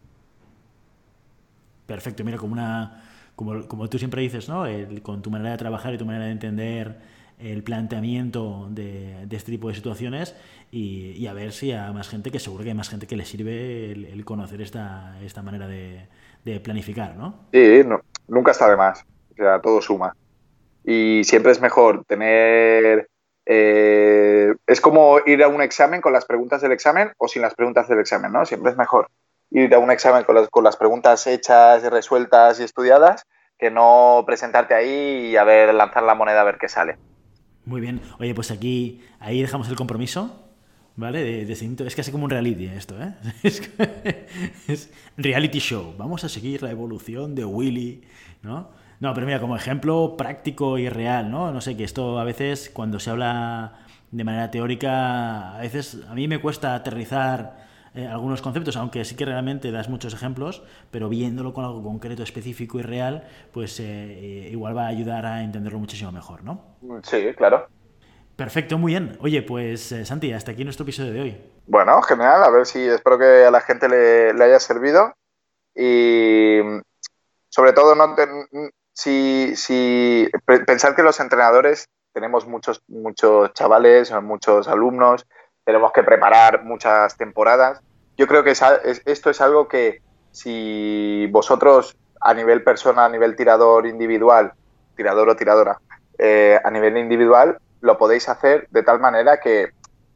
Perfecto, 1.93 2.23
mira, 2.23 2.39
como 2.39 2.53
una 2.53 3.03
como, 3.36 3.67
como 3.67 3.88
tú 3.88 3.99
siempre 3.99 4.23
dices, 4.23 4.49
¿no? 4.49 4.65
con 5.03 5.21
tu 5.21 5.29
manera 5.29 5.51
de 5.51 5.58
trabajar 5.58 5.93
y 5.93 5.99
tu 5.99 6.08
manera 6.08 6.25
de 6.25 6.32
entender 6.32 6.97
el 7.38 7.63
planteamiento 7.63 8.67
de, 8.71 9.27
este 9.29 9.51
tipo 9.51 9.67
de 9.67 9.75
situaciones 9.75 10.36
y, 10.71 11.27
a 11.27 11.34
ver 11.34 11.51
si 11.51 11.71
a 11.71 11.91
más 11.91 12.10
gente, 12.10 12.32
que 12.32 12.39
seguro 12.39 12.63
que 12.63 12.71
hay 12.71 12.75
más 12.75 12.89
gente 12.89 13.06
que 13.06 13.15
le 13.15 13.25
sirve 13.25 13.91
el, 13.91 14.25
conocer 14.25 14.60
esta, 14.60 15.19
esta 15.23 15.43
manera 15.43 15.67
de, 15.67 16.08
planificar, 16.63 17.15
¿no? 17.15 17.45
Sí, 17.53 17.84
nunca 18.27 18.51
está 18.51 18.67
de 18.71 18.75
más, 18.75 19.06
o 19.34 19.36
sea, 19.36 19.62
todo 19.62 19.79
suma. 19.79 20.15
Y 20.84 21.23
siempre 21.25 21.51
es 21.51 21.62
mejor 21.62 22.06
tener... 22.06 23.08
Eh, 23.45 24.51
es 24.65 24.82
como 24.82 25.19
ir 25.27 25.43
a 25.43 25.47
un 25.47 25.62
examen 25.62 26.01
con 26.01 26.12
las 26.12 26.25
preguntas 26.25 26.62
del 26.63 26.71
examen 26.71 27.12
o 27.17 27.27
sin 27.27 27.43
las 27.43 27.53
preguntas 27.53 27.88
del 27.88 27.99
examen, 27.99 28.32
¿no? 28.32 28.47
Siempre 28.47 28.71
es 28.71 28.77
mejor 28.77 29.10
ir 29.54 29.74
a 29.74 29.80
un 29.80 29.92
examen 29.92 30.24
con 30.24 30.36
las, 30.36 30.50
con 30.50 30.63
las 30.63 30.76
preguntas 30.76 31.26
hechas, 31.28 31.84
resueltas 31.84 32.60
y 32.60 32.63
estudiadas, 32.63 33.26
que 33.58 33.72
no 33.72 34.24
presentarte 34.26 34.74
ahí 34.74 35.30
y 35.32 35.38
a 35.38 35.44
ver, 35.44 35.74
lanzar 35.74 36.04
la 36.04 36.16
moneda 36.16 36.42
a 36.42 36.44
ver 36.44 36.58
qué 36.60 36.68
sale. 36.68 36.98
Muy 37.66 37.80
bien. 37.80 38.02
Oye, 38.20 38.34
pues 38.36 38.52
aquí, 38.52 39.02
ahí 39.20 39.42
dejamos 39.42 39.70
el 39.70 39.76
compromiso. 39.76 40.39
¿Vale? 40.96 41.24
De, 41.24 41.52
es 41.52 41.96
casi 41.96 42.12
como 42.12 42.26
un 42.26 42.30
reality 42.30 42.68
esto, 42.68 42.96
¿eh? 43.02 43.16
Es, 44.68 44.92
reality 45.18 45.58
show. 45.58 45.96
Vamos 45.98 46.24
a 46.24 46.30
seguir 46.30 46.62
la 46.62 46.70
evolución 46.70 47.34
de 47.34 47.46
Willy, 47.46 48.04
¿no? 48.44 48.70
No, 49.00 49.13
pero 49.16 49.26
mira, 49.26 49.39
como 49.39 49.56
ejemplo 49.56 50.16
práctico 50.16 50.78
y 50.78 50.89
real, 50.89 51.32
¿no? 51.32 51.52
No 51.52 51.62
sé, 51.62 51.76
que 51.76 51.84
esto 51.84 52.20
a 52.20 52.24
veces, 52.24 52.70
cuando 52.72 53.00
se 53.00 53.10
habla 53.10 53.86
de 54.12 54.24
manera 54.24 54.52
teórica, 54.52 55.56
a 55.56 55.62
veces 55.62 55.98
a 56.08 56.13
mí 56.13 56.28
me 56.28 56.39
cuesta 56.39 56.76
aterrizar 56.76 57.62
eh, 57.95 58.08
algunos 58.08 58.41
conceptos, 58.41 58.75
aunque 58.75 59.06
sí 59.06 59.15
que 59.15 59.25
realmente 59.25 59.71
das 59.71 59.88
muchos 59.88 60.13
ejemplos, 60.13 60.63
pero 60.89 61.10
viéndolo 61.10 61.53
con 61.53 61.63
algo 61.63 61.84
concreto, 61.84 62.23
específico 62.23 62.79
y 62.79 62.82
real, 62.82 63.27
pues 63.51 63.79
eh, 63.79 63.84
eh, 63.84 64.49
igual 64.51 64.75
va 64.75 64.86
a 64.86 64.88
ayudar 64.88 65.25
a 65.27 65.43
entenderlo 65.43 65.77
muchísimo 65.77 66.12
mejor, 66.12 66.43
¿no? 66.43 66.77
Sí, 67.03 67.34
claro. 67.36 67.67
Perfecto, 68.36 68.79
muy 68.79 68.93
bien. 68.93 69.15
Oye, 69.21 69.43
pues 69.43 69.93
Santi, 70.06 70.34
hasta 70.34 70.51
aquí 70.51 70.63
nuestro 70.63 70.84
episodio 70.84 71.13
de 71.13 71.21
hoy. 71.21 71.41
Bueno, 71.67 72.01
genial. 72.01 72.43
A 72.43 72.49
ver 72.49 72.65
si 72.65 72.79
espero 72.79 73.19
que 73.19 73.45
a 73.45 73.51
la 73.51 73.62
gente 73.62 73.88
le, 73.88 74.43
haya 74.43 74.60
servido. 74.60 75.13
Y 75.75 76.62
sobre 77.49 77.73
todo, 77.73 77.93
no 77.93 78.15
si, 78.93 79.56
si 79.56 80.32
pensar 80.65 80.95
que 80.95 81.03
los 81.03 81.19
entrenadores 81.19 81.89
tenemos 82.12 82.47
muchos, 82.47 82.82
muchos 82.88 83.53
chavales, 83.53 84.12
muchos 84.23 84.67
alumnos 84.67 85.27
tenemos 85.65 85.91
que 85.91 86.04
preparar 86.04 86.63
muchas 86.63 87.17
temporadas. 87.17 87.82
Yo 88.17 88.28
creo 88.28 88.43
que 88.43 88.52
esto 88.52 89.30
es 89.30 89.41
algo 89.41 89.67
que 89.67 90.02
si 90.32 91.28
vosotros 91.32 91.95
a 92.21 92.34
nivel 92.34 92.63
persona, 92.63 93.06
a 93.06 93.10
nivel 93.10 93.36
tirador 93.36 93.86
individual, 93.88 94.54
tirador 94.95 95.30
o 95.30 95.36
tiradora, 95.36 95.80
eh, 96.17 96.60
a 96.63 96.69
nivel 96.69 96.97
individual, 96.97 97.58
lo 97.82 97.97
podéis 97.97 98.30
hacer 98.30 98.67
de 98.71 98.84
tal 98.84 98.99
manera 98.99 99.39
que 99.39 99.69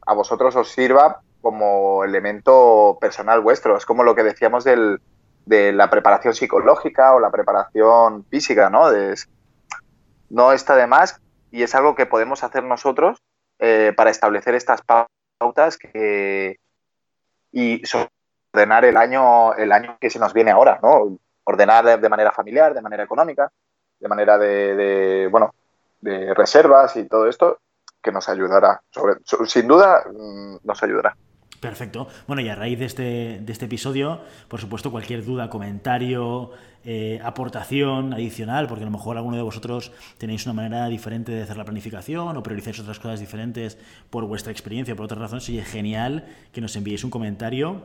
a 0.06 0.14
vosotros 0.14 0.56
os 0.56 0.70
sirva 0.70 1.20
como 1.40 2.04
elemento 2.04 2.98
personal 3.00 3.40
vuestro. 3.40 3.76
Es 3.76 3.84
como 3.84 4.04
lo 4.04 4.14
que 4.14 4.22
decíamos 4.22 4.64
del, 4.64 5.00
de 5.46 5.72
la 5.72 5.90
preparación 5.90 6.34
psicológica 6.34 7.14
o 7.14 7.20
la 7.20 7.30
preparación 7.30 8.24
física, 8.26 8.70
¿no? 8.70 8.90
no 10.30 10.52
está 10.52 10.76
de 10.76 10.86
más 10.86 11.20
y 11.50 11.62
es 11.62 11.74
algo 11.74 11.94
que 11.94 12.06
podemos 12.06 12.44
hacer 12.44 12.64
nosotros 12.64 13.18
eh, 13.58 13.92
para 13.96 14.10
establecer 14.10 14.54
estas 14.54 14.82
pautas 14.82 15.17
pautas 15.38 15.78
que, 15.78 16.58
y 17.52 17.82
ordenar 18.52 18.84
el 18.84 18.96
año, 18.96 19.54
el 19.54 19.72
año 19.72 19.96
que 20.00 20.10
se 20.10 20.18
nos 20.18 20.34
viene 20.34 20.50
ahora, 20.50 20.78
¿no? 20.82 21.18
Ordenar 21.44 22.00
de 22.00 22.08
manera 22.08 22.32
familiar, 22.32 22.74
de 22.74 22.82
manera 22.82 23.04
económica, 23.04 23.50
de 23.98 24.08
manera 24.08 24.36
de, 24.36 25.28
bueno, 25.30 25.54
de 26.00 26.34
reservas 26.34 26.96
y 26.96 27.08
todo 27.08 27.26
esto, 27.28 27.58
que 28.02 28.12
nos 28.12 28.28
ayudará. 28.28 28.82
Sobre, 28.90 29.16
sin 29.46 29.66
duda, 29.66 30.04
mm, 30.12 30.58
nos 30.62 30.82
ayudará. 30.82 31.16
Perfecto. 31.60 32.06
Bueno, 32.28 32.40
y 32.42 32.48
a 32.48 32.54
raíz 32.54 32.78
de 32.78 32.84
este, 32.84 33.40
de 33.40 33.52
este 33.52 33.64
episodio, 33.64 34.20
por 34.46 34.60
supuesto, 34.60 34.92
cualquier 34.92 35.24
duda, 35.24 35.50
comentario, 35.50 36.52
eh, 36.84 37.20
aportación 37.24 38.14
adicional, 38.14 38.68
porque 38.68 38.84
a 38.84 38.86
lo 38.86 38.92
mejor 38.92 39.16
alguno 39.16 39.36
de 39.36 39.42
vosotros 39.42 39.90
tenéis 40.18 40.46
una 40.46 40.52
manera 40.52 40.86
diferente 40.86 41.32
de 41.32 41.42
hacer 41.42 41.56
la 41.56 41.64
planificación 41.64 42.36
o 42.36 42.42
priorizáis 42.42 42.78
otras 42.78 43.00
cosas 43.00 43.18
diferentes 43.18 43.76
por 44.08 44.24
vuestra 44.26 44.52
experiencia, 44.52 44.94
por 44.94 45.06
otras 45.06 45.20
razones, 45.20 45.44
sería 45.44 45.64
genial 45.64 46.26
que 46.52 46.60
nos 46.60 46.76
enviéis 46.76 47.02
un 47.02 47.10
comentario 47.10 47.82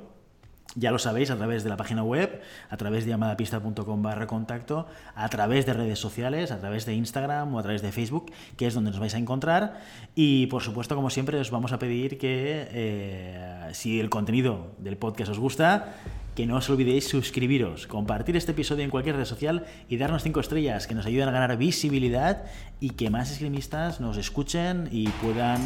ya 0.75 0.91
lo 0.91 0.99
sabéis, 0.99 1.29
a 1.29 1.37
través 1.37 1.63
de 1.63 1.69
la 1.69 1.77
página 1.77 2.03
web, 2.03 2.41
a 2.69 2.77
través 2.77 3.05
de 3.05 3.11
llamadapista.com 3.11 4.01
barra 4.01 4.27
contacto, 4.27 4.87
a 5.15 5.29
través 5.29 5.65
de 5.65 5.73
redes 5.73 5.99
sociales, 5.99 6.51
a 6.51 6.59
través 6.59 6.85
de 6.85 6.95
Instagram 6.95 7.53
o 7.53 7.59
a 7.59 7.63
través 7.63 7.81
de 7.81 7.91
Facebook, 7.91 8.31
que 8.57 8.67
es 8.67 8.73
donde 8.73 8.89
nos 8.89 8.99
vais 8.99 9.13
a 9.13 9.17
encontrar. 9.17 9.79
Y 10.15 10.47
por 10.47 10.63
supuesto, 10.63 10.95
como 10.95 11.09
siempre, 11.09 11.39
os 11.39 11.51
vamos 11.51 11.73
a 11.73 11.79
pedir 11.79 12.17
que 12.17 12.67
eh, 12.71 13.69
si 13.73 13.99
el 13.99 14.09
contenido 14.09 14.71
del 14.79 14.97
podcast 14.97 15.31
os 15.31 15.39
gusta, 15.39 15.95
que 16.35 16.45
no 16.45 16.57
os 16.57 16.69
olvidéis 16.69 17.07
suscribiros, 17.07 17.87
compartir 17.87 18.35
este 18.35 18.51
episodio 18.51 18.83
en 18.83 18.89
cualquier 18.89 19.15
red 19.15 19.25
social 19.25 19.65
y 19.89 19.97
darnos 19.97 20.23
cinco 20.23 20.39
estrellas 20.39 20.87
que 20.87 20.95
nos 20.95 21.05
ayuden 21.05 21.29
a 21.29 21.31
ganar 21.31 21.57
visibilidad 21.57 22.43
y 22.79 22.91
que 22.91 23.09
más 23.09 23.31
esgrimistas 23.31 24.01
nos 24.01 24.17
escuchen 24.17 24.89
y 24.91 25.09
puedan 25.09 25.59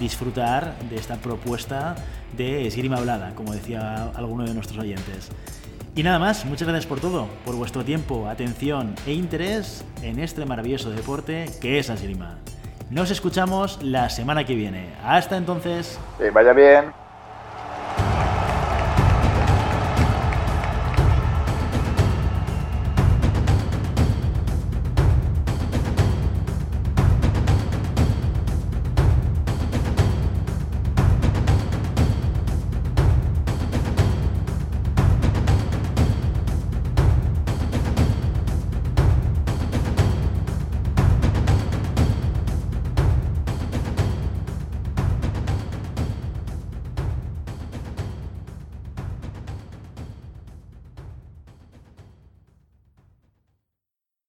disfrutar 0.00 0.78
de 0.88 0.96
esta 0.96 1.16
propuesta 1.16 1.94
de 2.36 2.66
esgrima 2.66 2.96
hablada, 2.96 3.34
como 3.34 3.52
decía 3.52 4.10
alguno 4.14 4.44
de 4.44 4.54
nuestros 4.54 4.78
oyentes. 4.78 5.30
Y 5.96 6.02
nada 6.02 6.18
más, 6.18 6.44
muchas 6.44 6.66
gracias 6.66 6.86
por 6.86 7.00
todo, 7.00 7.28
por 7.44 7.54
vuestro 7.54 7.84
tiempo, 7.84 8.28
atención 8.28 8.94
e 9.06 9.12
interés 9.12 9.84
en 10.02 10.18
este 10.18 10.44
maravilloso 10.44 10.90
deporte 10.90 11.46
que 11.60 11.78
es 11.78 11.88
la 11.88 11.94
esgrima. 11.94 12.38
Nos 12.90 13.10
escuchamos 13.10 13.82
la 13.82 14.08
semana 14.08 14.44
que 14.44 14.54
viene. 14.54 14.94
Hasta 15.02 15.36
entonces. 15.36 15.98
Vaya 16.32 16.52
bien. 16.52 17.03